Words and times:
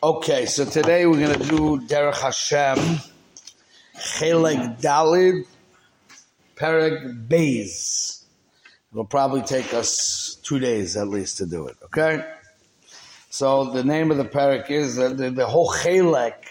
Okay, 0.00 0.46
so 0.46 0.64
today 0.64 1.06
we're 1.06 1.18
going 1.18 1.40
to 1.40 1.48
do 1.48 1.80
Derech 1.80 2.22
Hashem, 2.22 3.00
Chelek 3.96 4.80
Dalid, 4.80 5.44
Perek 6.54 7.26
Beis. 7.26 8.22
It'll 8.92 9.04
probably 9.04 9.42
take 9.42 9.74
us 9.74 10.38
two 10.44 10.60
days 10.60 10.96
at 10.96 11.08
least 11.08 11.38
to 11.38 11.46
do 11.46 11.66
it, 11.66 11.78
okay? 11.82 12.24
So 13.30 13.72
the 13.72 13.82
name 13.82 14.12
of 14.12 14.18
the 14.18 14.24
Perek 14.24 14.70
is, 14.70 14.94
that 14.94 15.16
the, 15.16 15.30
the 15.30 15.46
whole 15.46 15.68
Chelek 15.68 16.44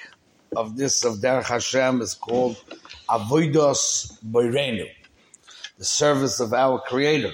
of 0.58 0.76
this, 0.76 1.06
of 1.06 1.20
Derech 1.20 1.46
Hashem 1.46 2.02
is 2.02 2.16
called 2.16 2.58
Avoidos 3.08 4.22
Boirenu, 4.30 4.90
the 5.78 5.86
service 5.86 6.42
of 6.42 6.52
our 6.52 6.82
Creator. 6.82 7.32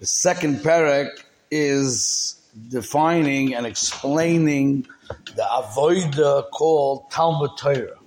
The 0.00 0.06
second 0.06 0.56
Perek 0.56 1.08
is 1.50 2.37
defining 2.68 3.54
and 3.54 3.66
explaining 3.66 4.86
the 5.36 5.42
avoida 5.42 6.48
called 6.50 7.10
Talmud 7.10 7.50
Torah. 7.56 7.98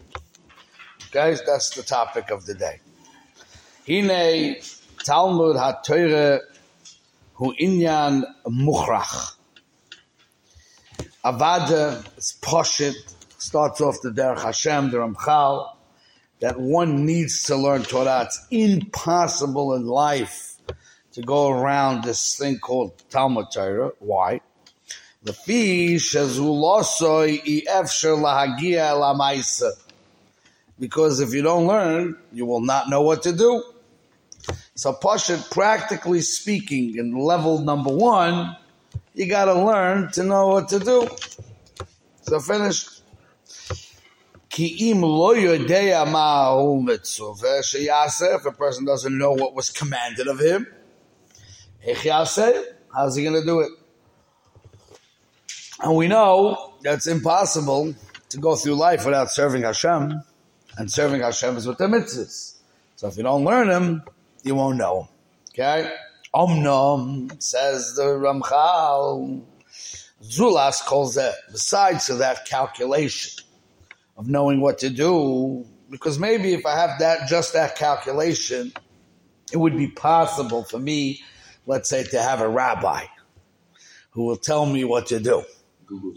Guys, 1.12 1.42
that's 1.46 1.72
the 1.72 1.84
topic 1.84 2.32
of 2.32 2.46
the 2.46 2.54
day. 2.54 2.80
Hine 3.88 4.58
Talmud 5.04 5.56
HaTorah 5.56 6.40
hu 7.34 7.54
inyan 7.60 8.24
muchrach. 8.48 9.36
Avada 11.26 12.06
is 12.18 12.38
poshit, 12.42 12.96
starts 13.38 13.82
off 13.82 14.02
the 14.02 14.10
Derech 14.10 14.42
Hashem, 14.42 14.92
the 14.92 14.98
Ramchal, 14.98 15.76
that 16.40 16.60
one 16.60 17.06
needs 17.06 17.44
to 17.44 17.56
learn 17.56 17.84
Torah. 17.84 18.24
It's 18.26 18.48
impossible 18.50 19.76
in 19.76 19.86
life 19.86 20.51
to 21.14 21.22
go 21.22 21.50
around 21.50 22.04
this 22.04 22.38
thing 22.38 22.60
called 22.60 22.94
Talmud 23.10 23.48
Torah. 23.52 23.92
Why? 24.00 24.42
Because 30.80 31.20
if 31.20 31.34
you 31.34 31.42
don't 31.42 31.68
learn, 31.68 32.18
you 32.32 32.46
will 32.46 32.62
not 32.62 32.90
know 32.90 33.02
what 33.02 33.24
to 33.24 33.34
do. 33.34 33.64
So 34.74 34.94
Pashat, 34.94 35.52
practically 35.52 36.22
speaking, 36.22 36.98
in 36.98 37.16
level 37.16 37.60
number 37.60 37.94
one, 37.94 38.56
you 39.14 39.28
got 39.28 39.46
to 39.46 39.54
learn 39.54 40.12
to 40.14 40.24
know 40.24 40.48
what 40.48 40.70
to 40.70 40.80
do. 40.80 41.08
So 42.24 42.40
finished. 42.40 43.02
If 44.54 44.98
a 48.46 48.52
person 48.52 48.86
doesn't 48.86 49.18
know 49.18 49.32
what 49.32 49.54
was 49.54 49.70
commanded 49.70 50.28
of 50.28 50.40
him, 50.40 50.68
how's 51.84 53.16
he 53.16 53.24
going 53.24 53.40
to 53.40 53.46
do 53.46 53.62
it? 53.62 53.72
And 55.82 55.96
we 55.96 56.08
know 56.08 56.76
that's 56.82 57.08
impossible 57.08 57.96
to 58.30 58.38
go 58.38 58.56
through 58.56 58.76
life 58.76 59.06
without 59.06 59.32
serving 59.32 59.64
Hashem, 59.64 60.22
and 60.78 60.92
serving 60.92 61.22
Hashem 61.22 61.58
is 61.58 61.68
with 61.68 61.78
the 61.80 61.88
mitzvahs. 61.88 62.56
So 62.96 63.08
if 63.08 63.18
you 63.18 63.24
don't 63.24 63.44
learn 63.44 63.68
them, 63.68 64.04
you 64.44 64.56
won't 64.56 64.78
know. 64.78 65.10
Okay? 65.50 65.92
Omnom 66.34 67.42
says 67.42 67.96
the 67.96 68.04
Ramchal. 68.04 69.44
Zulas 70.24 70.86
calls 70.86 71.16
that 71.16 71.34
besides 71.52 72.06
to 72.06 72.16
that 72.16 72.46
calculation 72.46 73.44
of 74.18 74.28
knowing 74.28 74.62
what 74.62 74.78
to 74.78 74.90
do, 74.92 75.66
because 75.90 76.20
maybe 76.20 76.54
if 76.54 76.66
I 76.66 76.76
have 76.76 77.00
that 77.00 77.28
just 77.28 77.54
that 77.54 77.76
calculation, 77.76 78.72
it 79.52 79.58
would 79.58 79.76
be 79.76 79.88
possible 79.88 80.64
for 80.64 80.78
me, 80.78 81.22
let's 81.72 81.90
say, 81.90 82.04
to 82.04 82.22
have 82.22 82.42
a 82.42 82.50
rabbi 82.50 83.06
who 84.10 84.26
will 84.26 84.36
tell 84.36 84.66
me 84.66 84.84
what 84.84 85.08
to 85.08 85.22
do. 85.22 85.42
Google. 85.86 86.16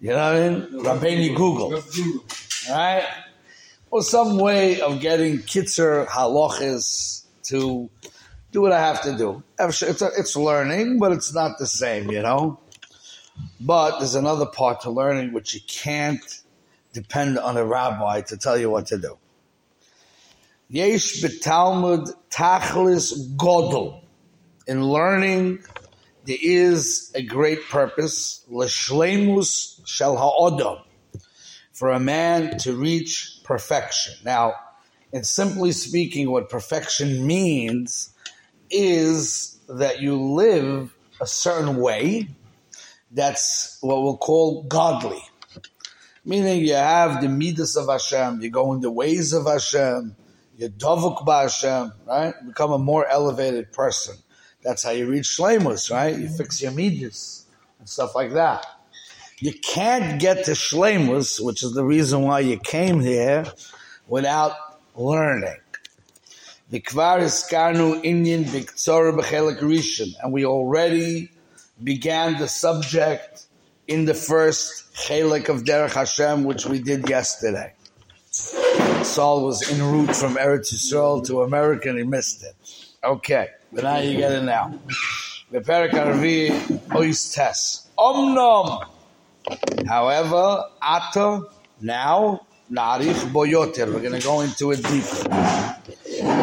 You 0.00 0.08
know 0.08 0.16
what 0.16 0.42
I 0.42 0.48
mean? 0.48 0.84
Rabbeinu 0.84 1.36
Google. 1.36 1.82
Google. 1.82 2.24
Right? 2.70 3.06
Or 3.90 4.00
some 4.00 4.38
way 4.38 4.80
of 4.80 5.00
getting 5.02 5.40
kitzer 5.40 6.06
halachas 6.06 7.24
to 7.48 7.90
do 8.52 8.62
what 8.62 8.72
I 8.72 8.80
have 8.80 9.02
to 9.02 9.14
do. 9.18 9.42
It's, 9.58 9.82
a, 9.82 10.10
it's 10.16 10.34
learning, 10.34 10.98
but 10.98 11.12
it's 11.12 11.34
not 11.34 11.58
the 11.58 11.66
same, 11.66 12.10
you 12.10 12.22
know? 12.22 12.58
But 13.60 13.98
there's 13.98 14.14
another 14.14 14.46
part 14.46 14.80
to 14.82 14.90
learning 14.90 15.34
which 15.34 15.52
you 15.54 15.60
can't 15.68 16.24
depend 16.94 17.38
on 17.38 17.58
a 17.58 17.64
rabbi 17.66 18.22
to 18.22 18.38
tell 18.38 18.56
you 18.56 18.70
what 18.70 18.86
to 18.86 18.96
do. 18.96 19.18
Yesh 20.70 21.22
betalmud 21.22 22.14
tachlis 22.30 23.36
godel. 23.36 24.05
In 24.66 24.82
learning, 24.82 25.60
there 26.24 26.38
is 26.42 27.12
a 27.14 27.22
great 27.22 27.68
purpose, 27.68 28.44
l'shleimus 28.48 29.80
shel 29.86 30.16
ha'odom, 30.16 30.78
for 31.72 31.92
a 31.92 32.00
man 32.00 32.58
to 32.58 32.74
reach 32.74 33.40
perfection. 33.44 34.14
Now, 34.24 34.54
in 35.12 35.22
simply 35.22 35.70
speaking, 35.70 36.30
what 36.30 36.48
perfection 36.48 37.24
means 37.28 38.12
is 38.68 39.56
that 39.68 40.00
you 40.00 40.20
live 40.20 40.92
a 41.20 41.28
certain 41.28 41.76
way 41.76 42.28
that's 43.12 43.78
what 43.82 44.02
we'll 44.02 44.18
call 44.18 44.64
godly. 44.64 45.22
Meaning 46.24 46.62
you 46.62 46.74
have 46.74 47.20
the 47.20 47.28
midas 47.28 47.76
of 47.76 47.88
Hashem, 47.88 48.40
you 48.42 48.50
go 48.50 48.72
in 48.72 48.80
the 48.80 48.90
ways 48.90 49.32
of 49.32 49.46
Hashem, 49.46 50.16
you 50.56 50.68
dovuk 50.70 51.24
Hashem, 51.24 51.92
right? 52.04 52.34
Become 52.44 52.72
a 52.72 52.78
more 52.78 53.06
elevated 53.06 53.70
person. 53.70 54.16
That's 54.66 54.82
how 54.82 54.90
you 54.90 55.06
reach 55.06 55.26
shlemus, 55.38 55.92
right? 55.92 56.18
You 56.18 56.28
fix 56.28 56.60
your 56.60 56.72
midas 56.72 57.46
and 57.78 57.88
stuff 57.88 58.16
like 58.16 58.32
that. 58.32 58.66
You 59.38 59.52
can't 59.52 60.20
get 60.20 60.46
to 60.46 60.52
shlemus, 60.52 61.38
which 61.40 61.62
is 61.62 61.72
the 61.72 61.84
reason 61.84 62.22
why 62.22 62.40
you 62.40 62.58
came 62.58 62.98
here, 62.98 63.44
without 64.08 64.56
learning. 64.96 65.60
And 66.72 66.82
we 70.32 70.44
already 70.44 71.30
began 71.84 72.38
the 72.38 72.48
subject 72.48 73.46
in 73.86 74.04
the 74.04 74.14
first 74.14 74.92
chelik 74.94 75.48
of 75.48 75.62
Derech 75.62 75.92
Hashem, 75.92 76.42
which 76.42 76.66
we 76.66 76.80
did 76.80 77.08
yesterday. 77.08 77.72
Saul 78.32 79.44
was 79.44 79.70
en 79.70 79.80
route 79.80 80.16
from 80.16 80.34
Eretz 80.34 80.74
Yisrael 80.74 81.24
to 81.28 81.42
America 81.42 81.88
and 81.88 81.98
he 81.98 82.04
missed 82.04 82.42
it. 82.42 82.56
Okay. 83.04 83.50
But 83.76 83.84
now 83.84 83.98
you 83.98 84.16
get 84.16 84.32
it 84.32 84.42
now. 84.42 84.72
The 85.50 85.60
Arvi 85.60 86.48
ois 86.92 87.34
tes. 87.34 87.86
Omnom. 87.98 88.88
However, 89.86 90.64
ata 90.80 91.42
now 91.82 92.46
narich 92.72 93.20
boyoter. 93.34 93.92
We're 93.92 94.00
going 94.00 94.18
to 94.18 94.26
go 94.26 94.40
into 94.40 94.70
it 94.70 94.82
deeper. 94.82 95.28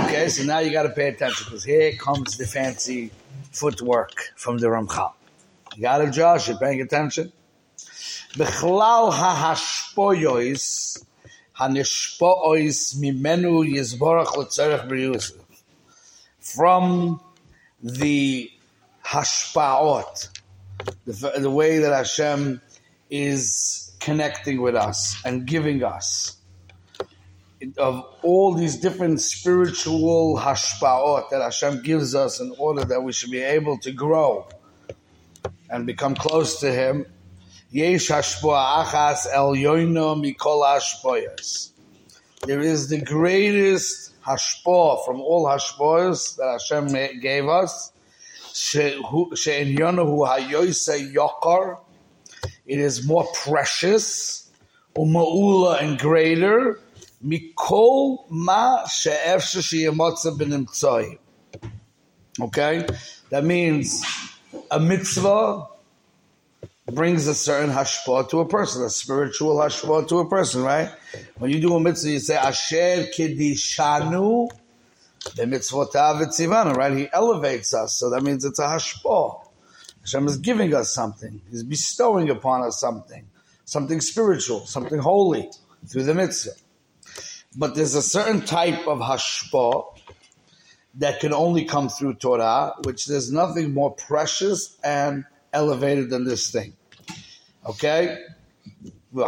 Okay, 0.06 0.30
so 0.30 0.44
now 0.44 0.60
you 0.60 0.72
got 0.72 0.84
to 0.84 0.90
pay 0.90 1.08
attention 1.08 1.46
because 1.46 1.64
here 1.64 1.94
comes 1.94 2.38
the 2.38 2.46
fancy 2.46 3.10
footwork 3.52 4.32
from 4.36 4.60
the 4.60 4.68
Ramchal. 4.68 5.14
You 5.76 5.82
got 5.82 6.02
it, 6.02 6.12
Josh? 6.12 6.50
You 6.50 6.58
paying 6.58 6.82
attention? 6.82 7.32
Bechlal 8.38 9.12
hahashpoyois 9.12 11.04
hanishpoyois 11.60 12.96
mimenu 13.02 13.66
yizborach 13.74 14.34
letzerech 14.38 14.88
b'yusuf 14.88 15.43
from 16.44 17.20
the 17.82 18.52
hashpaot, 19.06 20.30
the, 21.06 21.34
the 21.40 21.50
way 21.50 21.80
that 21.80 21.94
Hashem 21.94 22.62
is 23.10 23.92
connecting 24.00 24.62
with 24.62 24.76
us 24.76 25.16
and 25.26 25.46
giving 25.46 25.84
us 25.84 26.38
of 27.78 28.06
all 28.24 28.54
these 28.54 28.78
different 28.78 29.22
spiritual 29.22 30.38
hashpaot 30.38 31.30
that 31.30 31.42
Hashem 31.42 31.82
gives 31.82 32.14
us 32.14 32.42
in 32.42 32.54
order 32.58 32.84
that 32.84 33.02
we 33.02 33.14
should 33.14 33.32
be 33.32 33.42
able 33.42 33.78
to 33.80 33.92
grow 33.92 34.48
and 35.70 35.86
become 35.86 36.16
close 36.16 36.60
to 36.60 36.72
Him. 36.72 37.06
Yesh 37.72 38.10
achas 38.10 39.26
el 39.32 39.56
yoino 39.56 40.16
mikol. 40.20 40.62
There 42.46 42.60
is 42.60 42.90
the 42.90 43.02
greatest 43.02 44.13
hashpah 44.26 45.06
from 45.06 45.22
all 45.22 45.46
hashpahs 45.46 46.38
that 46.38 46.60
Hashem 46.60 47.20
gave 47.20 47.48
us. 47.48 47.92
It 52.66 52.80
is 52.80 53.08
more 53.08 53.28
precious, 53.34 54.52
umaula 54.98 55.78
and 55.78 56.00
greater. 56.00 56.80
Mikol 57.26 58.26
ma 58.30 58.86
Okay, 62.42 62.88
that 63.30 63.44
means 63.44 64.04
a 64.72 64.80
mitzvah 64.80 65.68
brings 66.92 67.28
a 67.28 67.36
certain 67.36 67.70
hashpah 67.70 68.30
to 68.30 68.42
a 68.42 68.48
person, 68.48 68.84
a 68.84 68.90
spiritual 68.90 69.56
hashpah 69.56 70.08
to 70.10 70.20
a 70.20 70.30
person, 70.30 70.64
right? 70.64 70.92
When 71.38 71.50
you 71.50 71.62
do 71.62 71.76
a 71.76 71.80
mitzvah, 71.80 72.12
you 72.12 72.20
say 72.20 72.36
Asher 72.36 73.08
Kedishanu, 73.16 74.50
the 75.36 75.44
mitzvotav 75.44 76.22
etzivanu, 76.22 76.76
right? 76.76 76.98
He 76.98 77.08
elevates 77.14 77.74
us, 77.74 77.96
so 77.96 78.10
that 78.10 78.22
means 78.22 78.44
it's 78.44 78.60
a 78.60 78.64
hashpah. 78.64 79.48
Hashem 80.02 80.28
is 80.28 80.38
giving 80.38 80.74
us 80.74 80.94
something. 80.94 81.42
He's 81.50 81.64
bestowing 81.64 82.30
upon 82.30 82.64
us 82.64 82.80
something. 82.80 83.26
something 83.66 84.02
spiritual, 84.02 84.66
something 84.66 85.00
holy 85.00 85.50
through 85.88 86.04
the 86.04 86.14
mitzvah. 86.14 86.52
But 87.56 87.76
there's 87.76 87.96
a 87.96 88.02
certain 88.02 88.42
type 88.42 88.88
of 88.88 89.00
hashpa 89.00 89.86
that 90.96 91.20
can 91.20 91.34
only 91.34 91.66
come 91.66 91.90
through 91.90 92.16
Torah, 92.16 92.74
which 92.84 93.06
there's 93.06 93.32
nothing 93.32 93.74
more 93.74 93.92
precious 93.92 94.78
and 94.84 95.26
elevated 95.54 96.10
than 96.10 96.26
this 96.26 96.52
thing. 96.52 96.74
Okay? 97.66 98.18
It's 99.16 99.24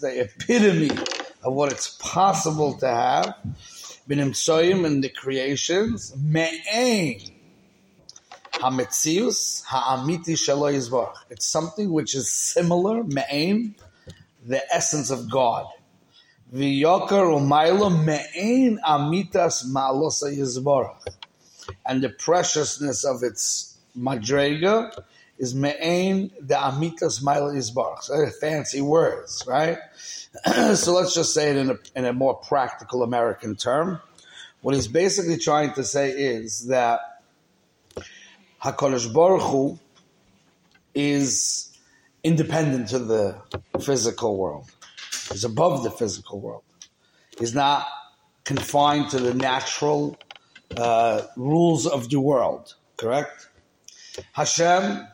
the 0.00 0.20
epitome 0.20 0.90
of 1.44 1.52
what 1.52 1.70
it's 1.70 1.96
possible 2.00 2.72
to 2.78 2.88
have. 2.88 3.34
B'nimtsoyim 4.08 4.84
in 4.86 5.00
the 5.00 5.08
creations, 5.10 6.14
me'ain 6.16 7.20
hametzius 8.52 9.64
ha'amiti 9.64 10.34
shelo 10.34 10.72
yizvach. 10.72 11.14
It's 11.30 11.46
something 11.46 11.90
which 11.92 12.14
is 12.14 12.30
similar, 12.32 13.02
me'ain, 13.04 13.76
the 14.46 14.62
essence 14.74 15.10
of 15.10 15.30
God. 15.30 15.66
V'yokar 16.54 17.26
u'maylo 17.38 17.90
me'ain 18.04 18.78
amitas 18.86 19.64
ma'alosa 19.66 20.30
yizvach. 20.36 20.96
And 21.86 22.02
the 22.02 22.10
preciousness 22.10 23.04
of 23.04 23.22
its 23.22 23.76
madrega 23.96 25.02
is 25.38 25.54
me'ain 25.54 26.30
the 26.40 26.54
amitas 26.54 27.22
ma'alo 27.22 27.54
yizvach. 27.54 28.02
So 28.02 28.26
fancy 28.40 28.80
words, 28.80 29.44
right? 29.46 29.78
so 30.74 30.92
let's 30.92 31.14
just 31.14 31.34
say 31.34 31.50
it 31.50 31.56
in 31.56 31.70
a, 31.70 31.78
in 31.96 32.04
a 32.04 32.12
more 32.12 32.34
practical 32.34 33.02
American 33.02 33.56
term. 33.56 34.00
What 34.62 34.74
he's 34.74 34.88
basically 34.88 35.36
trying 35.36 35.74
to 35.74 35.84
say 35.84 36.10
is 36.10 36.68
that 36.68 37.00
HaKadosh 38.62 39.12
Baruch 39.12 39.42
Hu 39.42 39.78
is 40.94 41.76
independent 42.22 42.88
to 42.88 42.98
the 42.98 43.36
physical 43.80 44.36
world. 44.38 44.70
He's 45.30 45.44
above 45.44 45.82
the 45.82 45.90
physical 45.90 46.40
world. 46.40 46.62
He's 47.38 47.54
not 47.54 47.86
confined 48.44 49.10
to 49.10 49.18
the 49.18 49.34
natural 49.34 50.16
uh, 50.76 51.22
rules 51.36 51.86
of 51.86 52.10
the 52.10 52.20
world, 52.20 52.74
correct? 52.96 53.48
Hashem 54.32 55.06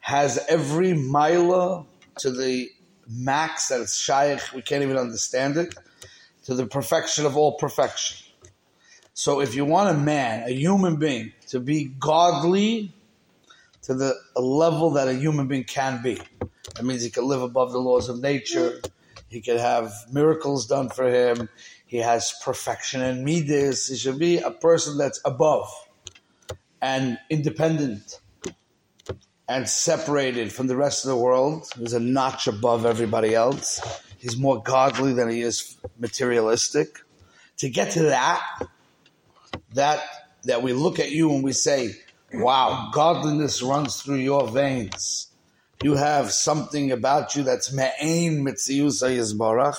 has 0.00 0.38
every 0.48 0.94
mila 0.94 1.84
to 2.18 2.30
the 2.30 2.68
max 3.08 3.68
that 3.68 3.80
it's 3.80 3.98
shaykh, 3.98 4.40
we 4.54 4.62
can't 4.62 4.82
even 4.82 4.96
understand 4.96 5.56
it, 5.56 5.74
to 6.44 6.54
the 6.54 6.66
perfection 6.66 7.26
of 7.26 7.36
all 7.36 7.56
perfection. 7.58 8.16
So 9.14 9.40
if 9.40 9.54
you 9.54 9.64
want 9.64 9.90
a 9.90 9.98
man, 9.98 10.48
a 10.48 10.52
human 10.52 10.96
being, 10.96 11.32
to 11.48 11.60
be 11.60 11.86
godly 11.98 12.92
to 13.82 13.94
the 13.94 14.14
level 14.36 14.90
that 14.92 15.08
a 15.08 15.14
human 15.14 15.48
being 15.48 15.64
can 15.64 16.02
be, 16.02 16.20
that 16.74 16.84
means 16.84 17.02
he 17.02 17.10
can 17.10 17.26
live 17.26 17.42
above 17.42 17.72
the 17.72 17.78
laws 17.80 18.08
of 18.08 18.20
nature, 18.20 18.80
he 19.28 19.40
can 19.40 19.58
have 19.58 19.92
miracles 20.12 20.66
done 20.66 20.88
for 20.88 21.08
him, 21.08 21.48
he 21.88 21.96
has 21.96 22.34
perfection 22.44 23.00
and 23.00 23.24
midas, 23.24 23.88
he 23.88 23.96
should 23.96 24.18
be 24.18 24.38
a 24.38 24.50
person 24.50 24.98
that's 24.98 25.20
above 25.24 25.68
and 26.82 27.18
independent 27.30 28.20
and 29.48 29.66
separated 29.66 30.52
from 30.52 30.66
the 30.66 30.76
rest 30.76 31.04
of 31.04 31.08
the 31.08 31.16
world. 31.16 31.66
He's 31.78 31.94
a 31.94 32.00
notch 32.00 32.46
above 32.46 32.84
everybody 32.84 33.34
else. 33.34 33.80
He's 34.18 34.36
more 34.36 34.62
godly 34.62 35.14
than 35.14 35.30
he 35.30 35.40
is 35.40 35.78
materialistic. 35.98 36.98
To 37.56 37.70
get 37.70 37.92
to 37.92 38.02
that, 38.04 38.42
that 39.72 40.04
that 40.44 40.62
we 40.62 40.74
look 40.74 40.98
at 41.00 41.10
you 41.10 41.32
and 41.32 41.42
we 41.42 41.52
say, 41.52 41.94
"Wow, 42.34 42.90
godliness 42.92 43.62
runs 43.62 44.02
through 44.02 44.16
your 44.16 44.46
veins." 44.46 45.28
You 45.82 45.94
have 45.94 46.32
something 46.32 46.92
about 46.92 47.34
you 47.34 47.44
that's 47.44 47.72
me'ain 47.72 48.44
mitziusa 48.44 49.16
yizbarach. 49.16 49.78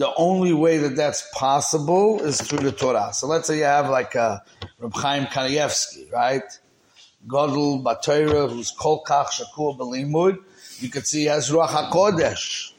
The 0.00 0.14
only 0.14 0.54
way 0.54 0.78
that 0.78 0.96
that's 0.96 1.28
possible 1.34 2.22
is 2.22 2.40
through 2.40 2.60
the 2.60 2.72
Torah. 2.72 3.10
So 3.12 3.26
let's 3.26 3.46
say 3.46 3.58
you 3.58 3.64
have 3.64 3.90
like 3.90 4.14
a 4.14 4.42
Reb 4.78 4.94
Chaim 4.94 5.24
Kanievsky, 5.26 6.10
right? 6.10 6.42
Gadol 7.28 7.84
Batera, 7.84 8.50
who's 8.50 8.74
Kolkach 8.74 9.26
Shakur 9.26 9.76
Belimud, 9.76 10.38
you 10.78 10.88
could 10.88 11.06
see 11.06 11.20
he 11.20 11.24
has 11.26 11.50
Ruach 11.50 11.68
HaKodesh. 11.68 12.72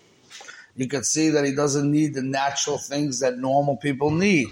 You 0.76 0.88
could 0.88 1.06
see 1.06 1.30
that 1.30 1.46
he 1.46 1.54
doesn't 1.54 1.92
need 1.92 2.16
the 2.16 2.24
natural 2.24 2.80
things 2.80 3.20
that 3.20 3.38
normal 3.38 3.78
people 3.78 4.10
need. 4.10 4.50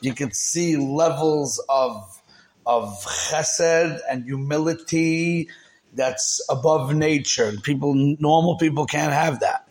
You 0.00 0.14
could 0.14 0.34
see 0.34 0.78
levels 0.78 1.62
of 1.68 2.22
of 2.64 3.04
chesed 3.04 4.00
and 4.10 4.24
humility 4.24 5.46
that's 5.92 6.40
above 6.48 6.94
nature. 6.94 7.52
People, 7.62 7.92
normal 8.18 8.56
people 8.56 8.86
can't 8.86 9.12
have 9.12 9.40
that. 9.40 9.68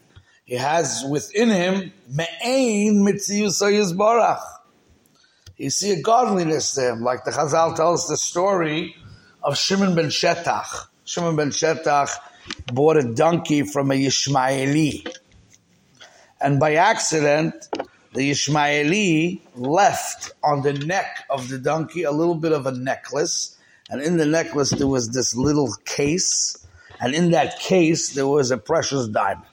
He 0.51 0.57
has 0.57 1.05
within 1.09 1.49
him 1.49 1.93
me'ain 2.09 3.05
mitziyus 3.05 3.93
barach. 3.95 4.43
You 5.55 5.69
see 5.69 5.93
a 5.93 6.01
godliness 6.01 6.77
him, 6.77 6.99
like 6.99 7.23
the 7.23 7.31
Chazal 7.31 7.73
tells 7.73 8.09
the 8.09 8.17
story 8.17 8.97
of 9.41 9.57
Shimon 9.57 9.95
ben 9.95 10.07
Shetach. 10.07 10.87
Shimon 11.05 11.37
ben 11.37 11.51
Shetach 11.51 12.11
bought 12.73 12.97
a 12.97 13.13
donkey 13.13 13.63
from 13.63 13.91
a 13.91 13.93
Yishmaeli. 13.93 15.07
And 16.41 16.59
by 16.59 16.73
accident, 16.75 17.55
the 18.13 18.31
Ishmaeli 18.31 19.39
left 19.55 20.33
on 20.43 20.63
the 20.63 20.73
neck 20.73 21.23
of 21.29 21.47
the 21.47 21.59
donkey 21.59 22.03
a 22.03 22.11
little 22.11 22.35
bit 22.35 22.51
of 22.51 22.65
a 22.65 22.73
necklace. 22.73 23.57
And 23.89 24.01
in 24.01 24.17
the 24.17 24.25
necklace, 24.25 24.71
there 24.71 24.85
was 24.85 25.11
this 25.11 25.33
little 25.33 25.73
case. 25.85 26.57
And 26.99 27.15
in 27.15 27.31
that 27.31 27.57
case, 27.59 28.09
there 28.09 28.27
was 28.27 28.51
a 28.51 28.57
precious 28.57 29.07
diamond. 29.07 29.45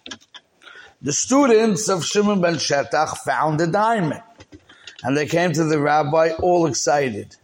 The 1.00 1.12
students 1.12 1.88
of 1.88 2.04
Shimon 2.04 2.40
ben 2.40 2.54
Shetach 2.54 3.18
found 3.18 3.60
the 3.60 3.68
diamond. 3.68 4.22
And 5.04 5.16
they 5.16 5.26
came 5.26 5.52
to 5.52 5.62
the 5.62 5.78
rabbi 5.78 6.30
all 6.32 6.66
excited. 6.66 7.36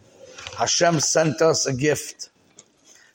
Hashem 0.57 0.99
sent 0.99 1.41
us 1.41 1.65
a 1.65 1.73
gift. 1.73 2.29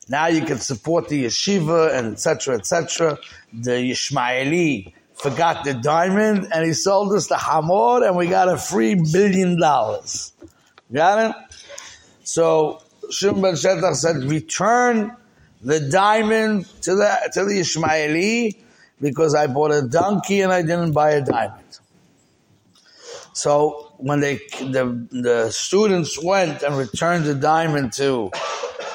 Now 0.09 0.29
you 0.29 0.43
can 0.47 0.59
support 0.59 1.09
the 1.09 1.27
yeshiva 1.27 1.95
and 1.95 2.15
etc. 2.15 2.57
etc. 2.57 3.19
The 3.53 3.93
Ishmaeli 3.93 4.95
forgot 5.15 5.65
the 5.65 5.75
diamond 5.75 6.49
and 6.53 6.65
he 6.65 6.73
sold 6.73 7.13
us 7.13 7.27
the 7.27 7.37
hamor 7.37 8.03
and 8.03 8.17
we 8.17 8.27
got 8.27 8.49
a 8.49 8.57
free 8.57 8.95
billion 8.95 9.61
dollars. 9.61 10.33
Got 10.91 11.31
it? 11.31 11.37
So 12.25 12.83
Shimon 13.11 13.43
ben 13.43 13.55
Shetach 13.55 13.97
said, 13.97 14.17
return 14.25 15.15
the 15.63 15.81
diamond 15.81 16.65
to 16.83 16.95
the 16.95 17.31
to 17.35 17.45
the 17.45 17.61
Ishmaeli 17.61 18.57
because 19.01 19.35
I 19.35 19.47
bought 19.47 19.73
a 19.73 19.83
donkey 19.83 20.41
and 20.41 20.53
I 20.53 20.63
didn't 20.63 20.93
buy 20.93 21.11
a 21.13 21.25
diamond. 21.25 21.79
So 23.33 23.95
when 23.99 24.21
they 24.21 24.37
the 24.61 25.07
the 25.11 25.51
students 25.51 26.23
went 26.23 26.63
and 26.63 26.77
returned 26.77 27.25
the 27.25 27.35
diamond 27.35 27.93
to 27.95 28.31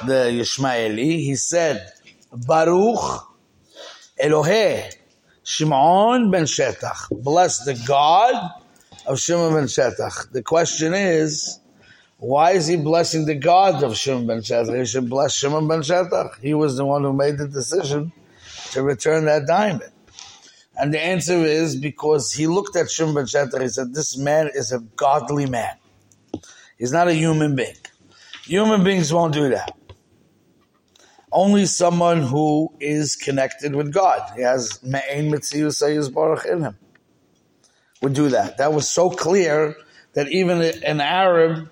the 0.06 0.30
Yishmaeli, 0.32 1.20
he 1.20 1.36
said, 1.36 1.88
Baruch 2.32 3.28
Eloheh 4.22 4.94
Shimon 5.44 6.32
ben 6.32 6.44
Shetach. 6.44 7.10
Bless 7.24 7.64
the 7.66 7.82
God 7.88 8.52
of 9.06 9.20
Shimon 9.20 9.54
ben 9.54 9.66
Shetach. 9.66 10.32
The 10.32 10.42
question 10.42 10.94
is, 10.94 11.60
why 12.18 12.52
is 12.52 12.68
he 12.68 12.78
blessing 12.78 13.26
the 13.26 13.36
God 13.36 13.84
of 13.84 13.96
Shimon 13.96 14.28
ben 14.28 14.40
Shetach? 14.40 14.78
He 14.78 14.86
should 14.86 15.10
bless 15.10 15.34
Shimon 15.36 15.68
ben 15.68 15.82
Shetach. 15.82 16.40
He 16.40 16.54
was 16.54 16.78
the 16.78 16.86
one 16.86 17.04
who 17.04 17.14
made 17.14 17.38
the 17.38 17.48
decision 17.48 18.12
to 18.72 18.84
return 18.84 19.26
that 19.26 19.48
diamond. 19.48 19.92
And 20.78 20.94
the 20.94 21.04
answer 21.04 21.38
is 21.38 21.76
because 21.76 22.32
he 22.32 22.48
looked 22.48 22.76
at 22.76 22.92
Shimon 22.92 23.16
ben 23.16 23.26
Shetach, 23.26 23.62
he 23.62 23.68
said, 23.70 23.94
this 23.94 24.18
man 24.18 24.50
is 24.54 24.72
a 24.72 24.80
godly 24.80 25.46
man. 25.46 25.76
He's 26.78 26.92
not 26.92 27.08
a 27.08 27.14
human 27.14 27.56
being. 27.56 27.76
Human 28.44 28.84
beings 28.84 29.14
won't 29.14 29.34
do 29.34 29.50
that 29.50 29.76
only 31.36 31.66
someone 31.66 32.22
who 32.22 32.72
is 32.80 33.16
connected 33.16 33.76
with 33.76 33.94
God. 33.94 34.22
He 34.36 34.42
has 34.42 34.82
Me'ain 34.82 35.30
Mitzius 35.30 36.12
Baruch 36.12 36.46
in 36.46 36.62
him. 36.62 36.78
Would 38.02 38.14
do 38.14 38.30
that. 38.30 38.58
That 38.58 38.74
was 38.74 38.90
so 38.90 39.10
clear 39.10 39.76
that 40.14 40.30
even 40.30 40.62
an 40.62 41.02
Arab 41.02 41.70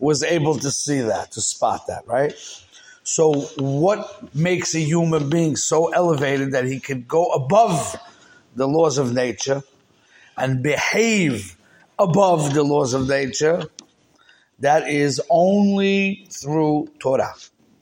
was 0.00 0.24
able 0.24 0.56
to 0.56 0.70
see 0.70 1.00
that, 1.00 1.30
to 1.32 1.40
spot 1.40 1.86
that, 1.86 2.06
right? 2.06 2.34
So 3.04 3.42
what 3.56 4.34
makes 4.34 4.74
a 4.74 4.80
human 4.80 5.30
being 5.30 5.54
so 5.54 5.92
elevated 5.92 6.52
that 6.52 6.64
he 6.64 6.80
can 6.80 7.02
go 7.02 7.26
above 7.26 7.96
the 8.54 8.68
laws 8.68 8.98
of 8.98 9.12
nature 9.12 9.62
and 10.36 10.62
behave 10.62 11.56
above 11.98 12.54
the 12.54 12.62
laws 12.62 12.94
of 12.94 13.08
nature? 13.08 13.64
That 14.60 14.88
is 14.88 15.20
only 15.30 16.26
through 16.30 16.88
Torah. 16.98 17.34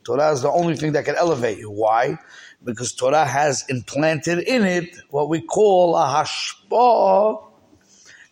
Torah 0.04 0.32
is 0.32 0.42
the 0.42 0.50
only 0.50 0.76
thing 0.76 0.92
that 0.92 1.04
can 1.04 1.14
elevate 1.16 1.58
you. 1.58 1.70
Why? 1.70 2.18
Because 2.64 2.92
Torah 2.92 3.26
has 3.26 3.64
implanted 3.68 4.38
in 4.40 4.64
it 4.64 4.96
what 5.10 5.28
we 5.28 5.40
call 5.40 5.96
a 5.96 6.06
hashpah 6.06 7.44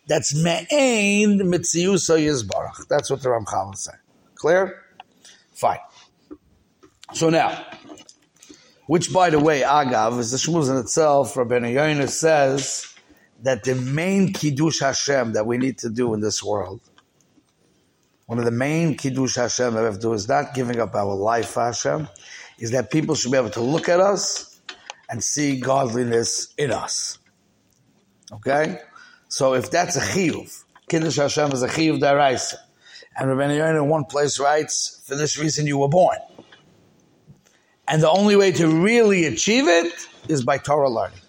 that's 0.07 0.35
me'ain 0.35 1.39
mitziusa 1.39 2.19
yizbarach. 2.19 2.87
That's 2.89 3.09
what 3.09 3.21
the 3.21 3.29
Ramchal 3.29 3.73
is 3.73 3.85
saying. 3.85 3.99
Clear? 4.35 4.81
Fine. 5.53 5.79
So 7.13 7.29
now, 7.29 7.65
Which, 8.87 9.13
by 9.13 9.29
the 9.29 9.39
way, 9.39 9.61
Agav, 9.61 10.19
is 10.19 10.31
the 10.31 10.37
Shmuz 10.37 10.69
in 10.69 10.77
itself, 10.77 11.37
Rabbi 11.37 11.59
Yonis 11.59 12.09
says 12.09 12.93
that 13.43 13.63
the 13.63 13.75
main 13.75 14.33
Kiddush 14.33 14.81
Hashem 14.81 15.33
that 15.33 15.45
we 15.45 15.57
need 15.57 15.77
to 15.79 15.89
do 15.89 16.13
in 16.13 16.21
this 16.21 16.43
world, 16.43 16.81
one 18.25 18.39
of 18.39 18.45
the 18.45 18.51
main 18.51 18.95
Kiddush 18.95 19.35
Hashem 19.35 19.73
that 19.73 19.79
we 19.79 19.85
have 19.85 19.95
to 19.95 20.01
do 20.01 20.13
is 20.13 20.27
not 20.27 20.53
giving 20.53 20.79
up 20.79 20.95
our 20.95 21.15
life 21.15 21.55
Hashem, 21.55 22.07
is 22.59 22.71
that 22.71 22.91
people 22.91 23.15
should 23.15 23.31
be 23.31 23.37
able 23.37 23.49
to 23.51 23.61
look 23.61 23.89
at 23.89 23.99
us 23.99 24.59
and 25.09 25.23
see 25.23 25.59
godliness 25.59 26.53
in 26.57 26.71
us. 26.71 27.19
Okay? 28.31 28.79
So 29.27 29.53
if 29.53 29.69
that's 29.69 29.95
a 29.97 30.01
chiyuv, 30.01 30.63
Kiddush 30.89 31.17
Hashem 31.17 31.51
is 31.51 31.63
a 31.63 31.67
chiyuv 31.67 31.99
daraisa. 31.99 32.55
And 33.17 33.29
Rabbi 33.29 33.53
Yoin 33.53 33.75
in 33.75 33.89
one 33.89 34.05
place 34.05 34.39
writes, 34.39 35.01
for 35.05 35.15
this 35.15 35.37
reason 35.37 35.67
you 35.67 35.77
were 35.77 35.89
born. 35.89 36.17
And 37.91 38.01
the 38.01 38.09
only 38.09 38.37
way 38.37 38.53
to 38.53 38.69
really 38.69 39.25
achieve 39.25 39.67
it 39.67 39.93
is 40.29 40.45
by 40.45 40.57
Torah 40.57 40.89
learning. 40.89 41.19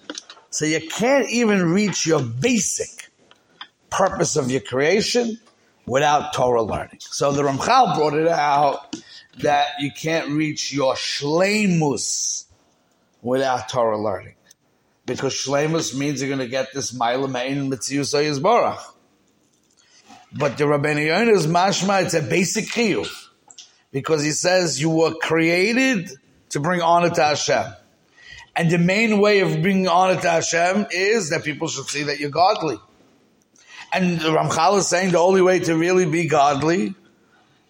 So 0.51 0.65
you 0.65 0.81
can't 0.89 1.29
even 1.29 1.73
reach 1.73 2.07
your 2.07 2.23
basic 2.23 3.11
purpose 3.91 4.37
of 4.37 4.49
your 4.49 4.61
creation 4.61 5.41
without 5.87 6.33
Torah 6.33 6.63
learning. 6.63 7.01
So 7.01 7.33
the 7.33 7.43
Ramchal 7.43 7.97
brought 7.97 8.15
it 8.15 8.29
out 8.29 8.95
that 9.41 9.71
you 9.81 9.91
can't 9.91 10.31
reach 10.31 10.73
your 10.73 10.95
shleimus 10.95 12.45
without 13.23 13.69
Torah 13.69 13.99
learning. 14.01 14.37
Because 15.05 15.35
shleimus 15.35 15.99
means 15.99 16.23
you're 16.23 16.29
going 16.29 16.39
to 16.39 16.47
get 16.47 16.73
this 16.73 16.93
Maila 16.93 17.29
Mein 17.29 17.73
Mitzius 17.73 18.15
Yizbarach. 18.15 18.85
But 20.33 20.59
the 20.59 20.65
Rabbeinu 20.65 21.09
Yonah's 21.09 21.49
mashma, 21.49 22.05
it's 22.05 22.15
a 22.15 22.23
basic 22.23 22.67
chiyuv. 22.67 23.13
Because 23.91 24.23
he 24.23 24.31
says 24.31 24.81
you 24.81 24.91
were 24.91 25.15
created 25.15 26.09
to 26.53 26.61
bring 26.61 26.81
honor 26.81 27.11
to 27.11 27.23
Hashem. 27.23 27.65
And 28.55 28.71
the 28.71 28.79
main 28.79 29.19
way 29.21 29.41
of 29.41 29.61
bringing 29.63 29.89
honor 29.89 30.21
to 30.21 30.31
Hashem 30.31 30.87
is 30.91 31.31
that 31.31 31.45
people 31.45 31.69
should 31.69 31.87
see 31.87 32.05
that 32.05 32.21
you're 32.21 32.31
godly. 32.31 32.79
And 33.93 34.21
the 34.21 34.29
Ramchal 34.29 34.79
is 34.79 34.87
saying 34.87 35.13
the 35.13 35.19
only 35.19 35.43
way 35.43 35.59
to 35.61 35.77
really 35.77 36.07
be 36.07 36.27
godly 36.27 36.95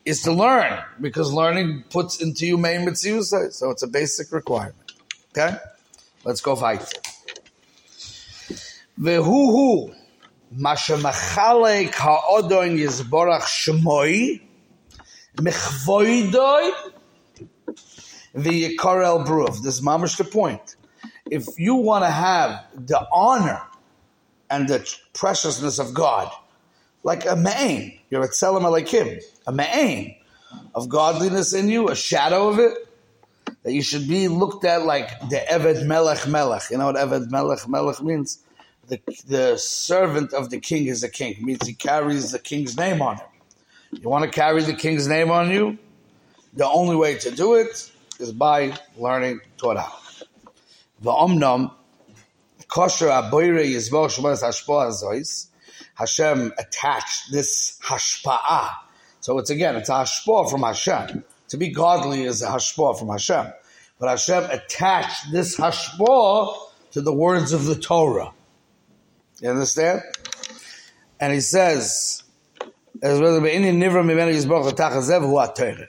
is 0.05 0.23
to 0.23 0.33
learn, 0.33 0.81
because 1.01 1.33
learning 1.33 1.85
puts 1.91 2.21
into 2.21 2.45
you 2.45 2.57
main 2.57 2.85
mitzvah. 2.85 3.23
So 3.23 3.71
it's 3.71 3.83
a 3.83 3.87
basic 3.87 4.33
requirement. 4.33 4.93
Okay? 5.31 5.57
Let's 6.25 6.41
go 6.41 6.57
fight. 6.57 6.83
Vehuhu 9.01 9.95
Mashamachalek 10.57 11.95
ha'odon 11.95 12.77
yizborach 12.77 13.43
shmoi 13.43 14.41
mechvoidoi 15.37 16.92
the 18.35 18.77
Karel 18.77 19.21
Bruf. 19.21 19.63
This 19.63 19.79
is 19.79 19.81
mamish 19.81 20.17
the 20.17 20.25
point. 20.25 20.77
If 21.31 21.47
you 21.59 21.77
want 21.77 22.05
to 22.05 22.11
have 22.11 22.65
the 22.75 23.07
honor 23.13 23.63
and 24.51 24.69
the 24.69 24.89
preciousness 25.15 25.79
of 25.79 25.95
God, 25.95 26.31
like 27.03 27.25
a 27.25 27.35
ma'ain, 27.35 27.99
you're 28.11 28.23
a 28.23 28.29
tzelem 28.29 28.63
alekim, 28.63 29.23
a 29.47 29.53
ma'ain 29.53 30.17
of 30.75 30.89
godliness 30.89 31.53
in 31.53 31.69
you, 31.69 31.89
a 31.89 31.97
shadow 31.97 32.49
of 32.49 32.59
it, 32.59 32.77
that 33.63 33.73
you 33.73 33.83
should 33.83 34.09
be 34.09 34.29
looked 34.29 34.65
at 34.65 34.85
like 34.85 35.09
the 35.31 35.37
Eved 35.51 35.87
Melech 35.87 36.27
Melech. 36.27 36.71
You 36.71 36.79
know 36.79 36.87
what 36.87 36.97
Eved 36.97 37.31
Melech 37.31 37.69
Melech 37.69 38.03
means? 38.03 38.39
the, 38.89 39.01
the 39.27 39.57
servant 39.57 40.33
of 40.33 40.51
the 40.51 40.59
king 40.59 40.87
is 40.87 41.03
a 41.03 41.09
king. 41.09 41.33
It 41.33 41.43
means 41.43 41.67
he 41.67 41.75
carries 41.75 42.33
the 42.33 42.39
king's 42.39 42.77
name 42.77 43.01
on 43.01 43.17
him. 43.17 43.27
You 43.93 44.09
want 44.09 44.25
to 44.25 44.31
carry 44.31 44.63
the 44.63 44.75
king's 44.75 45.07
name 45.07 45.31
on 45.31 45.51
you? 45.51 45.79
The 46.55 46.67
only 46.67 46.97
way 46.97 47.17
to 47.19 47.31
do 47.31 47.55
it 47.55 47.91
is 48.21 48.33
by 48.33 48.77
learning 48.97 49.41
Torah. 49.57 49.91
The 51.01 51.11
Omnam, 51.11 51.73
kosher 52.69 53.07
aboire 53.07 53.65
yizbo 53.65 54.09
shmas 54.09 54.43
hashpah 54.43 54.91
azois. 54.91 55.49
Hashem 55.95 56.53
attached 56.59 57.33
this 57.33 57.79
hashpa'ah. 57.83 58.71
So 59.21 59.39
it's 59.39 59.51
again, 59.51 59.77
it's 59.77 59.89
a 59.89 59.93
hashpah 59.93 60.51
from 60.51 60.63
Hashem. 60.63 61.25
To 61.49 61.57
be 61.57 61.69
godly 61.69 62.25
is 62.25 62.43
a 62.43 62.47
hashpah 62.49 62.99
from 62.99 63.09
Hashem. 63.09 63.53
But 63.99 64.09
Hashem 64.09 64.45
attached 64.51 65.31
this 65.33 65.57
hashpah 65.57 66.57
to 66.93 67.01
the 67.01 67.13
words 67.13 67.53
of 67.53 67.67
the 67.67 67.77
Torah. 67.77 68.33
You 69.41 69.51
understand? 69.51 70.03
And 71.21 71.33
he 71.33 71.41
says, 71.41 72.23
as 73.03 73.21
well 73.21 73.41
the 73.41 73.55
Indian 73.55 73.81
nivra 73.81 74.05
mimenu 74.05 74.35
yizboch 74.35 74.65
l'tachazev 74.65 75.23
hu. 75.23 75.87